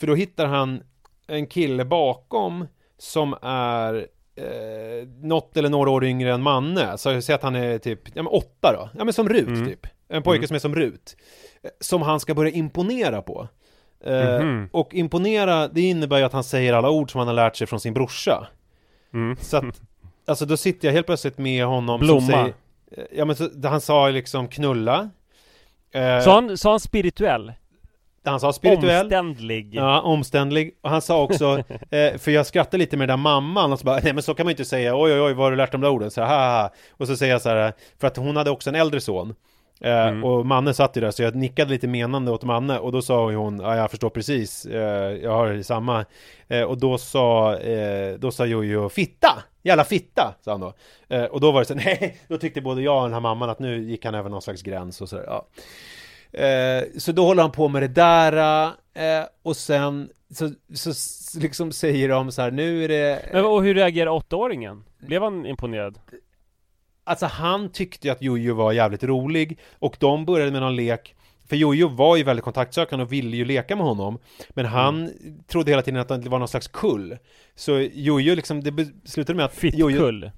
[0.00, 0.82] För då hittar han
[1.26, 2.66] en kille bakom
[2.98, 4.06] Som är
[4.38, 8.00] eh, något eller några år yngre än Manne Så jag säger att han är typ,
[8.14, 9.66] ja men åtta då Ja men som Rut Mm.
[9.66, 10.46] typ En pojke Mm.
[10.48, 11.16] som är som Rut
[11.62, 13.48] Eh, Som han ska börja imponera på
[14.04, 14.68] Eh, Mhm.
[14.72, 17.66] Och imponera, det innebär ju att han säger alla ord som han har lärt sig
[17.66, 18.46] från sin brorsa
[19.14, 19.36] Mm.
[19.40, 19.80] Så att,
[20.26, 22.20] alltså då sitter jag helt plötsligt med honom Blomma.
[22.20, 22.54] som säger
[23.12, 25.10] Ja men så, han sa liksom knulla
[25.92, 27.52] eh, Sa han, sa han spirituell?
[28.30, 29.74] Han sa spirituell Omständlig?
[29.74, 33.72] Ja, omständlig Och han sa också, eh, för jag skrattade lite med den där mamman
[33.72, 35.46] och så bara, nej men så kan man ju inte säga, oj oj oj vad
[35.46, 36.10] har du lärt de där orden?
[36.10, 36.70] Så här.
[36.90, 39.34] Och så säger jag så här, för att hon hade också en äldre son
[39.80, 40.24] Eh, Mm.
[40.24, 43.32] Och Manne satt ju där så jag nickade lite menande åt Manne och då sa
[43.32, 46.04] hon, ja jag förstår precis, eh, jag har samma
[46.48, 49.42] eh, Och då sa, eh, då sa Jojo fitta!
[49.62, 50.34] Jävla fitta!
[50.40, 50.72] Sa han då
[51.08, 53.50] eh, Och då var det så, nej, då tyckte både jag och den här mamman
[53.50, 55.46] att nu gick han över någon slags gräns och sådär, ja
[56.32, 58.64] Eh, så då håller han på med det där
[58.94, 63.44] eh, och sen så, så s- liksom säger de så här, nu är det Men,
[63.44, 64.84] och hur reagerar åttaåringen?
[64.98, 65.98] Blev han imponerad?
[67.04, 71.14] Alltså han tyckte ju att Jojo var jävligt rolig och de började med någon lek
[71.48, 74.18] för Jojo var ju väldigt kontaktsökande och ville ju leka med honom
[74.50, 75.10] Men han
[75.46, 77.16] trodde hela tiden att det var någon slags kull
[77.54, 80.30] Så Jojo liksom, det slutade med att Jojo, Fittkull?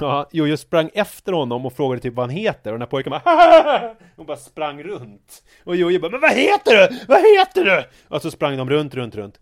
[0.00, 3.10] Ja, Jojo sprang efter honom och frågade typ vad han heter och den här pojken
[3.10, 6.98] bara Hon bara sprang runt Och Jojo bara 'Men vad heter du?
[7.08, 9.40] Vad heter du?' Och så sprang de runt, runt, runt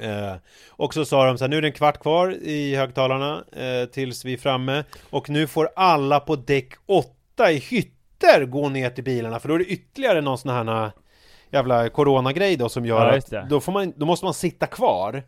[0.00, 0.34] Eh,
[0.70, 3.88] och så sa de så här, nu är det en kvart kvar i högtalarna eh,
[3.88, 8.90] tills vi är framme och nu får alla på däck 8 i hytter gå ner
[8.90, 10.90] till bilarna för då är det ytterligare någon sån här
[11.50, 15.22] jävla coronagrej då som gör Ja, att då, får man, då måste man sitta kvar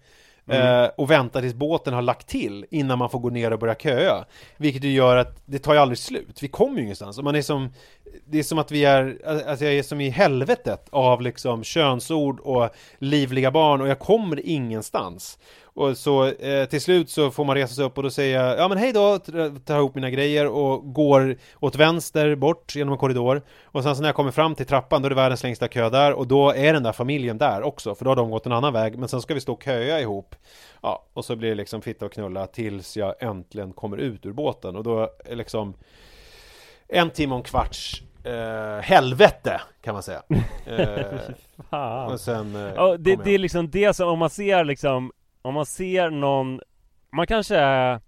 [0.49, 0.84] Mm.
[0.84, 3.74] eh, och vänta tills båten har lagt till innan man får gå ner och börja
[3.74, 4.24] köa.
[4.57, 6.42] Vilket ju gör att det tar ju aldrig slut.
[6.42, 7.18] Vi kommer ju ingenstans.
[7.18, 7.72] Och man är som,
[8.26, 12.40] det är som att vi är, alltså jag är som i helvetet av liksom könsord
[12.40, 15.38] och livliga barn och jag kommer ingenstans.
[15.77, 18.59] Och så eh, till slut så får man resa sig upp och då säger jag
[18.59, 19.18] ja men hej då,
[19.64, 23.43] tar ihop mina grejer och går åt vänster bort genom en korridor.
[23.64, 25.91] Och sen så när jag kommer fram till trappan då är det världens längsta kö
[25.91, 28.53] där och då är den där familjen där också för då har de gått en
[28.53, 30.35] annan väg men sen ska vi stå och köa ihop.
[30.83, 34.33] Ja, och så blir det liksom fitta och knulla tills jag äntligen kommer ut ur
[34.33, 35.75] båten och då är liksom
[36.89, 40.22] en timme och en kvarts eh, helvete kan man säga.
[41.70, 45.12] Eh, och sen eh, Ja, det, det är liksom det som, om man ser liksom
[45.45, 46.61] Om man ser någon
[47.12, 48.01] Man kanske är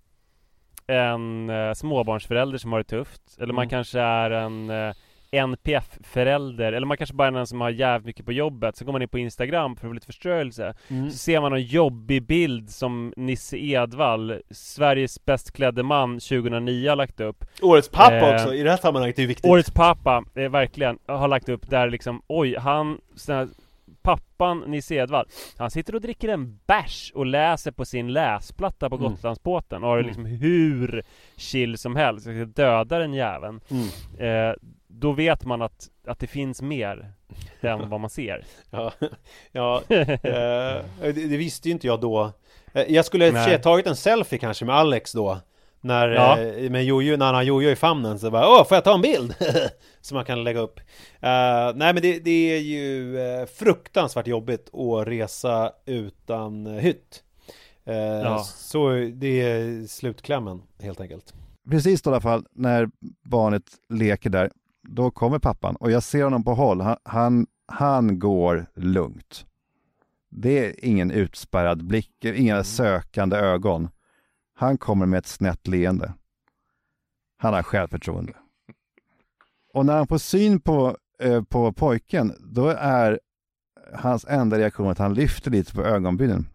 [0.87, 3.71] En eh, småbarnsförälder som har det tufft Eller man Mm.
[3.71, 4.95] kanske är en eh,
[5.31, 8.93] NPF-förälder Eller man kanske bara är någon som har jävligt mycket på jobbet Så går
[8.93, 11.11] man in på Instagram för att få lite förstörelse Mm.
[11.11, 16.97] Så ser man en jobbig bild som Nisse Edvall Sveriges bäst klädde man 2009 har
[16.97, 19.51] lagt upp Årets pappa Eh, också, i det här sammanhanget är det viktigt.
[19.51, 23.49] Årets pappa, eh, verkligen, har lagt upp där liksom Oj, han, sån här,
[24.07, 25.27] pappan Nisse Edvall
[25.57, 29.11] Han sitter och dricker en bärs och läser på sin läsplatta på Mm.
[29.11, 30.07] Gotlandsbåten och har det Mm.
[30.07, 31.03] liksom hur
[31.37, 34.49] chill som helst, jag ska döda den jäveln Mm.
[34.51, 34.55] eh,
[34.89, 37.13] Då vet man att, att det finns mer
[37.61, 38.93] än vad man ser Ja,
[39.53, 42.33] ja eh, det, det visste ju inte jag då.
[42.73, 45.39] Eh, Jag skulle ha tagit en selfie kanske med Alex då.
[45.87, 46.39] När, Ja.
[46.39, 48.95] eh, med Jojo, när han har Jojo i famnen så bara Åh, får jag ta
[48.95, 49.35] en bild?
[50.01, 50.79] Som man kan lägga upp.
[51.21, 57.23] Eh, nej men det, det är ju eh, fruktansvärt jobbigt att resa utan hytt.
[57.87, 58.39] Eh, Ja.
[58.45, 61.35] Så det är slutklämmen helt enkelt.
[61.71, 62.89] Precis då i alla fall när
[63.25, 64.51] barnet leker där,
[64.89, 66.81] då kommer pappan och jag ser honom på håll.
[66.81, 69.47] Han, han, han går lugnt.
[70.31, 73.89] Det är ingen utspärrad blick, inga sökande ögon.
[74.59, 76.15] Han kommer med ett snett leende.
[77.39, 78.33] Han har självförtroende.
[79.75, 83.21] Och när han får syn på, eh, på pojken, då är
[83.95, 86.49] hans enda reaktion att han lyfter lite på ögonbrynen.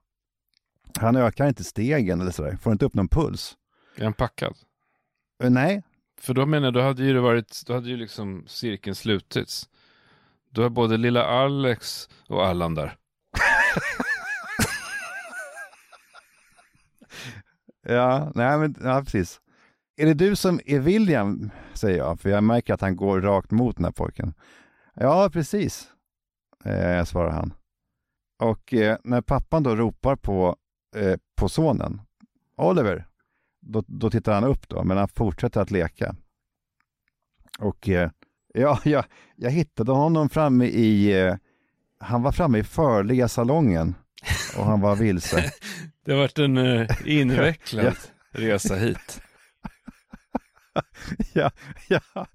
[1.00, 3.58] Han ökar inte stegen eller sådär, får inte upp någon puls.
[3.96, 4.56] Är han packad?
[5.44, 5.84] Eh, Nej,
[6.20, 9.70] För då menar jag, då hade ju det varit, då hade ju liksom cirkeln slutits.
[10.50, 12.96] Då är både lilla Alex och Allan där.
[17.88, 19.42] Ja, nej men ja, precis.
[19.98, 23.52] Är det du som är William, säger jag, för jag märker att han går rakt
[23.52, 24.34] mot den här pojken.
[24.94, 25.88] Ja, precis,
[26.64, 27.54] eh, svarar han.
[28.40, 30.56] Och eh, när pappan då ropar på,
[30.96, 32.02] eh, på sonen,
[32.58, 33.08] Oliver,
[33.62, 36.16] då, då tittar han upp då, men han fortsätter att leka.
[37.60, 38.10] Och eh,
[38.54, 39.06] ja, jag,
[39.36, 41.36] jag hittade honom framme i, eh,
[42.00, 43.96] han var framme i förliga salongen
[44.58, 45.52] och han var vilse.
[46.06, 47.96] Det har varit en eh, invecklad
[48.32, 49.22] resa hit.
[51.34, 51.52] ja,
[51.88, 52.28] ja,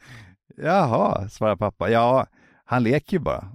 [0.57, 1.91] jaha, svarar pappa.
[1.91, 2.27] Ja,
[2.65, 3.53] han leker ju bara.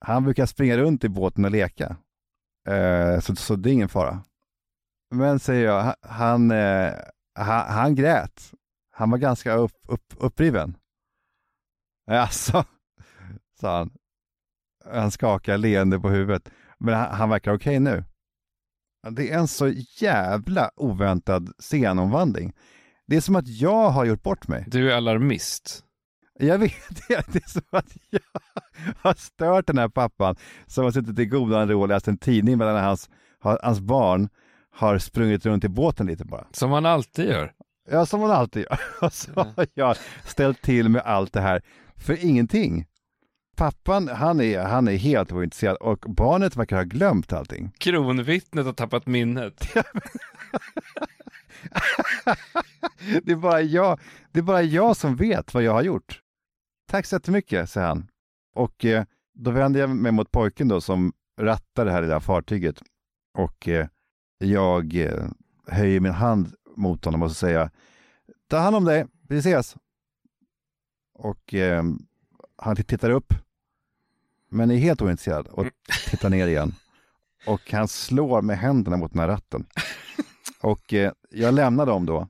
[0.00, 1.96] Han brukar springa runt i båten och leka.
[2.68, 4.22] Eh, så, så det är ingen fara.
[5.14, 6.92] Men säger jag, ha- han, eh,
[7.34, 8.52] han, han grät.
[8.90, 10.76] Han var ganska upp, upp, uppriven.
[12.10, 12.64] Alltså,
[13.60, 13.90] sa han.
[14.84, 16.50] Han skakar leende på huvudet.
[16.78, 18.04] Men han, han verkar okej nu.
[19.10, 19.68] Det är en så
[19.98, 22.52] jävla oväntad scenomvandling.
[23.06, 24.64] Det är som att jag har gjort bort mig.
[24.66, 25.82] Du är alarmist.
[26.38, 26.72] Jag vet
[27.08, 27.26] det.
[27.32, 28.20] Det är som att jag
[28.98, 30.36] har stört den här pappan
[30.66, 34.28] som har suttit i godan ro och läst en tidning medan hans, hans barn
[34.70, 36.46] har sprungit runt i båten lite bara.
[36.52, 37.52] Som man alltid gör.
[37.90, 38.80] Ja, som man alltid gör.
[39.06, 41.62] Och så har jag ställt till med allt det här
[41.96, 42.86] för ingenting.
[43.56, 47.72] Pappan, han är, han är helt ointresserad och barnet verkar ha glömt allting.
[47.78, 49.68] Kronvittnet har tappat minnet.
[53.22, 54.00] Det är, bara jag,
[54.32, 56.22] det är bara jag som vet vad jag har gjort.
[56.90, 58.06] Tack så jättemycket, säger han.
[58.54, 59.04] Och eh,
[59.34, 62.82] då vänder jag mig mot pojken då som rattar det här lilla fartyget.
[63.38, 63.86] Och eh,
[64.38, 65.28] jag eh,
[65.66, 67.70] höjer min hand mot honom och så säger jag
[68.48, 69.76] Ta hand om dig, vi ses.
[71.14, 71.84] Och eh,
[72.56, 73.34] han tittar upp,
[74.50, 75.66] men är helt ointresserad och
[76.10, 76.74] tittar ner igen.
[77.46, 79.66] Och han slår med händerna mot den här ratten.
[80.60, 82.28] Och eh, jag lämnar dem då,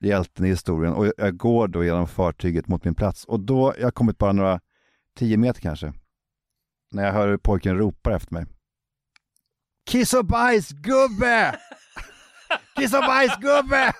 [0.00, 3.24] hjälten i historien, och jag går då genom fartyget mot min plats.
[3.24, 4.60] Och då, jag har kommit bara några
[5.18, 5.92] tio meter kanske,
[6.90, 8.46] när jag hör hur pojken ropar efter mig.
[9.86, 11.58] Kiss och bajs gubbe!
[12.76, 13.92] Kiss och bajs gubbe!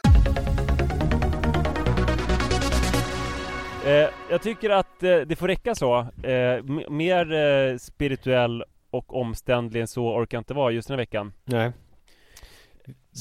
[3.87, 5.99] Eh, jag tycker att eh, det får räcka så.
[6.23, 11.33] Eh, mer spirituell och omständlig än så orkar jag inte vara just den här veckan.
[11.45, 11.73] Nej.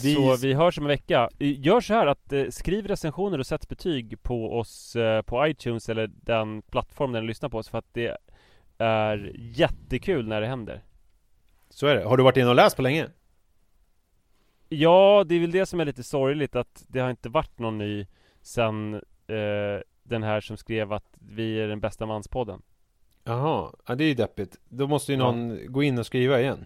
[0.04, 1.30] Vi- Så vi hörs om en vecka.
[1.40, 6.62] Gör så här att skriv recensioner och sätt betyg på oss på iTunes eller den
[6.62, 8.18] plattform där ni lyssnar på oss för att det
[8.78, 10.84] är jättekul när det händer.
[11.70, 12.04] Så är det.
[12.04, 13.08] Har du varit inne och läst på länge?
[14.70, 17.78] Ja, det är väl det som är lite sorgligt att det har inte varit någon
[17.78, 18.08] ny
[18.42, 18.94] sen
[19.28, 22.62] eh, den här som skrev att vi är den bästa manspodden.
[23.24, 24.56] Jaha, ja, det är ju deppigt.
[24.70, 25.24] Då måste ju Ja.
[25.32, 26.66] någon gå in och skriva igen.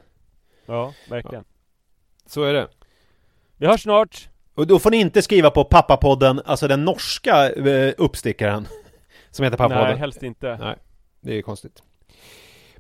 [0.66, 1.44] Ja, verkligen.
[2.26, 2.68] Så är det.
[3.58, 4.30] Vi hörs snart!
[4.56, 8.68] Och då får ni inte skriva på pappapodden, alltså den norska eh, uppstickaren
[9.32, 9.90] som heter pappapodden.
[9.90, 10.58] Nej, helst inte.
[10.58, 10.76] Nej,
[11.22, 11.84] det är konstigt.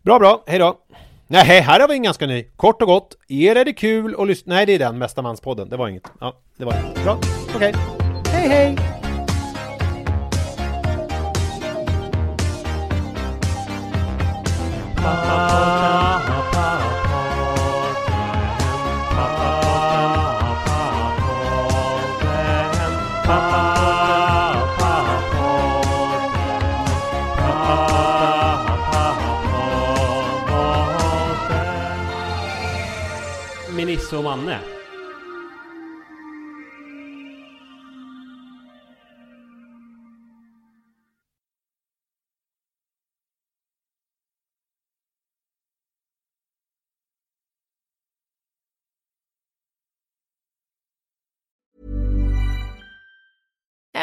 [0.01, 0.43] Bra, bra.
[0.47, 0.79] Hej då.
[1.27, 2.43] Nej, här har vi en ganska ny.
[2.55, 3.15] Kort och gott.
[3.27, 4.55] Er är det kul att lyssna...
[4.55, 5.69] Nej, det är den, Bästa manspodden.
[5.69, 6.11] Det var inget.
[6.19, 7.03] Ja, det var det.
[7.03, 7.19] Bra.
[7.55, 7.73] Okej.
[8.27, 9.04] Hej, hej!
[33.95, 34.74] Nisse och Manne.